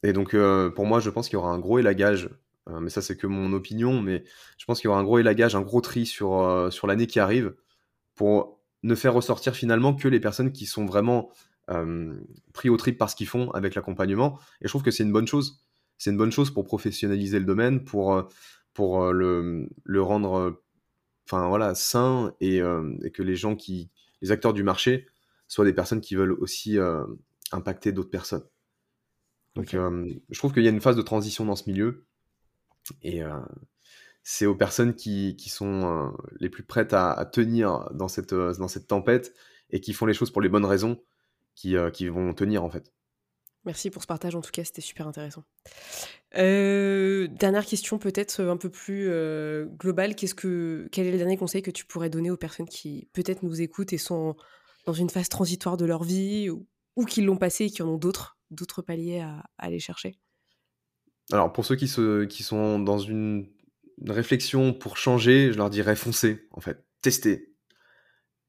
[0.03, 2.29] Et donc, euh, pour moi, je pense qu'il y aura un gros élagage,
[2.69, 4.23] euh, mais ça, c'est que mon opinion, mais
[4.59, 7.07] je pense qu'il y aura un gros élagage, un gros tri sur, euh, sur l'année
[7.07, 7.55] qui arrive
[8.13, 11.31] pour ne faire ressortir finalement que les personnes qui sont vraiment
[12.51, 14.37] pris au trip par ce qu'ils font avec l'accompagnement.
[14.59, 15.63] Et je trouve que c'est une bonne chose.
[15.97, 18.27] C'est une bonne chose pour professionnaliser le domaine, pour,
[18.73, 20.61] pour le, le rendre
[21.25, 23.89] enfin voilà sain et, et, que les gens qui
[24.21, 25.07] les acteurs du marché
[25.53, 27.05] soit des personnes qui veulent aussi euh,
[27.51, 28.43] impacter d'autres personnes.
[29.53, 32.07] Donc euh, je trouve qu'il y a une phase de transition dans ce milieu
[33.03, 33.39] et euh,
[34.23, 38.87] c'est aux personnes qui, qui sont les plus prêtes à, tenir dans cette, dans cette
[38.87, 39.35] tempête
[39.69, 40.99] et qui font les choses pour les bonnes raisons
[41.53, 42.91] qui, qui vont tenir en fait.
[43.63, 45.43] Merci pour ce partage, en tout cas, c'était super intéressant.
[46.33, 49.07] dernière question, peut-être un peu plus
[49.77, 50.15] globale.
[50.15, 53.43] Qu'est-ce que, quel est le dernier conseil que tu pourrais donner aux personnes qui peut-être
[53.43, 54.35] nous écoutent et sont
[54.85, 57.97] dans une phase transitoire de leur vie ou, qui l'ont passé et qui en ont
[57.97, 60.17] d'autres, d'autres paliers à, aller chercher
[61.31, 63.47] Alors, pour ceux qui sont dans une,
[64.05, 66.85] réflexion pour changer, je leur dirais foncez, en fait.
[67.01, 67.55] Testez.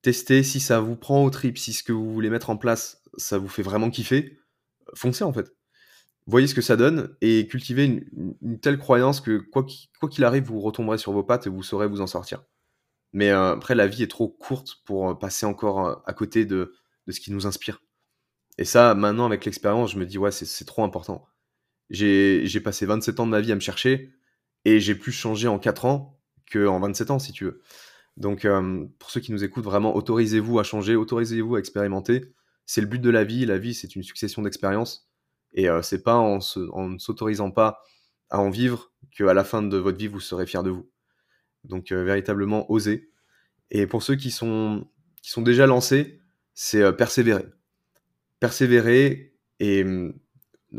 [0.03, 3.03] Testez si ça vous prend au trip, si ce que vous voulez mettre en place,
[3.17, 4.39] ça vous fait vraiment kiffer,
[4.95, 5.53] foncez, en fait.
[6.27, 9.67] Voyez ce que ça donne et cultivez une, telle croyance que quoi
[10.11, 12.43] qu'il arrive, vous retomberez sur vos pattes et vous saurez vous en sortir.
[13.15, 16.45] Mais euh, après, la vie est trop courte pour euh, passer encore euh, à côté
[16.45, 16.75] de,
[17.07, 17.81] de, ce qui nous inspire.
[18.59, 21.27] Et ça, maintenant, avec l'expérience, je me dis, ouais, c'est trop important.
[21.91, 24.13] J'ai passé 27 ans de ma vie à me chercher
[24.65, 26.21] et j'ai plus changé en 4 ans
[26.53, 27.63] qu'en 27 ans, si tu veux.
[28.17, 28.47] Donc,
[28.99, 32.33] pour ceux qui nous écoutent, vraiment, autorisez-vous à changer, autorisez-vous à expérimenter.
[32.67, 33.45] C'est le but de la vie.
[33.45, 35.09] La vie, c'est une succession d'expériences.
[35.53, 36.39] Et c'est pas en,
[36.73, 37.81] en ne s'autorisant pas
[38.31, 40.89] à en vivre qu'à la fin de votre vie, vous serez fier de vous.
[41.65, 43.11] Donc euh, véritablement oser.
[43.71, 44.87] Et pour ceux qui sont,
[45.39, 46.21] déjà lancés,
[46.55, 47.47] c'est euh, persévérer.
[48.41, 50.15] Persévérer et mm,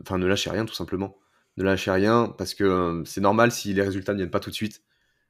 [0.01, 1.17] enfin ne lâchez rien tout simplement.
[1.57, 4.49] Ne lâchez rien parce que euh, c'est normal si les résultats ne viennent pas tout
[4.49, 4.83] de suite.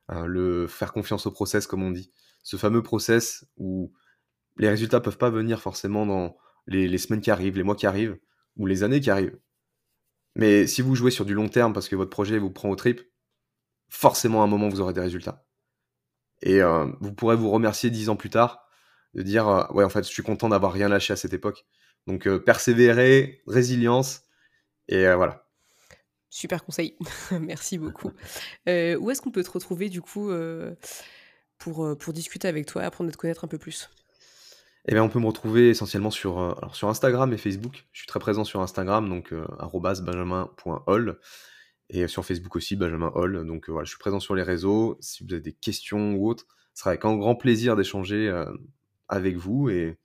[0.08, 2.12] Hein, le faire confiance au process comme on dit.
[2.44, 3.94] Ce fameux process où
[4.58, 6.38] les résultats peuvent pas venir forcément dans
[6.68, 8.18] les, les, semaines qui arrivent, les mois qui arrivent
[8.58, 9.38] ou les années qui arrivent.
[10.36, 12.76] Mais si vous jouez sur du long terme parce que votre projet vous prend au
[12.76, 13.02] trip,
[13.90, 15.45] forcément à un moment vous aurez des résultats.
[16.46, 18.70] Et euh, vous pourrez vous remercier dix ans plus tard
[19.16, 21.66] de dire euh, ouais en fait je suis content d'avoir rien lâché à cette époque.
[22.08, 24.22] Donc euh, persévérer, résilience
[24.88, 25.48] et voilà.
[26.30, 26.96] Super conseil,
[27.42, 28.10] merci beaucoup.
[28.68, 30.32] où est-ce qu'on peut te retrouver du coup
[31.58, 33.90] pour, pour discuter avec toi, apprendre à te connaître un peu plus?
[34.88, 37.88] Eh bien, on peut me retrouver essentiellement sur, alors sur Instagram et Facebook.
[37.92, 41.18] Je suis très présent sur Instagram, donc benjamin.hall.
[41.90, 43.46] Et sur Facebook aussi, Benjamin Hall.
[43.46, 44.98] Donc voilà, je suis présent sur les réseaux.
[45.02, 48.44] Si vous avez des questions ou autres, ce sera avec un grand plaisir d'échanger
[49.08, 49.70] avec vous.
[49.70, 49.98] Et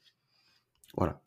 [0.96, 1.20] voilà.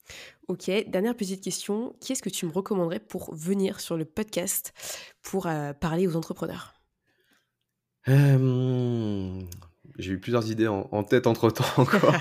[0.48, 1.96] Ok, dernière petite question.
[2.00, 4.74] Qui est-ce que tu me recommanderais pour venir sur le podcast
[5.22, 5.48] pour
[5.80, 6.74] parler aux entrepreneurs?
[8.06, 12.14] J'ai eu plusieurs idées en, tête entre temps encore.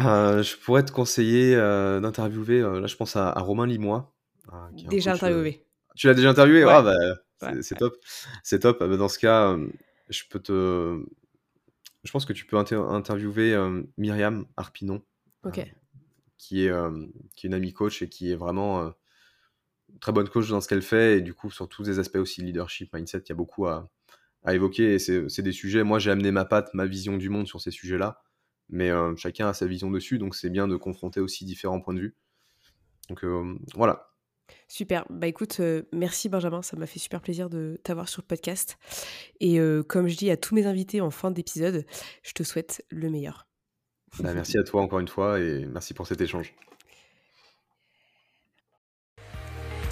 [0.00, 4.14] Euh, je pourrais te conseiller d'interviewer, là je pense à, Romain Limois.
[4.72, 5.67] Déjà interviewé.
[5.98, 6.64] Tu l'as déjà interviewé?
[6.64, 6.70] Ouais.
[6.82, 7.96] bah, C'est top.
[8.44, 8.78] C'est top.
[8.78, 9.56] Bah, dans ce cas,
[10.08, 11.04] je peux te.
[12.04, 13.56] Je pense que tu peux interviewer
[13.96, 15.02] Myriam Arpinon.
[16.38, 16.72] qui, est,
[17.34, 18.92] qui est une amie coach et qui est vraiment
[20.00, 21.18] très bonne coach dans ce qu'elle fait.
[21.18, 23.90] Et du coup, sur tous les aspects aussi, leadership, mindset, il y a beaucoup à,
[24.44, 24.94] à évoquer.
[24.94, 25.82] Et c'est des sujets.
[25.82, 28.22] Moi, j'ai amené ma patte, ma vision du monde sur ces sujets-là.
[28.68, 30.18] Mais chacun a sa vision dessus.
[30.18, 32.16] Donc, c'est bien de confronter aussi différents points de vue.
[33.08, 33.24] Donc,
[33.74, 34.10] voilà.
[34.68, 35.04] Super.
[35.10, 38.78] Bah écoute, euh, merci Benjamin, ça m'a fait super plaisir de t'avoir sur le podcast.
[39.40, 41.84] Et euh, comme je dis à tous mes invités en fin d'épisode,
[42.22, 43.46] je te souhaite le meilleur.
[44.20, 46.54] Bah, merci à toi encore une fois et merci pour cet échange.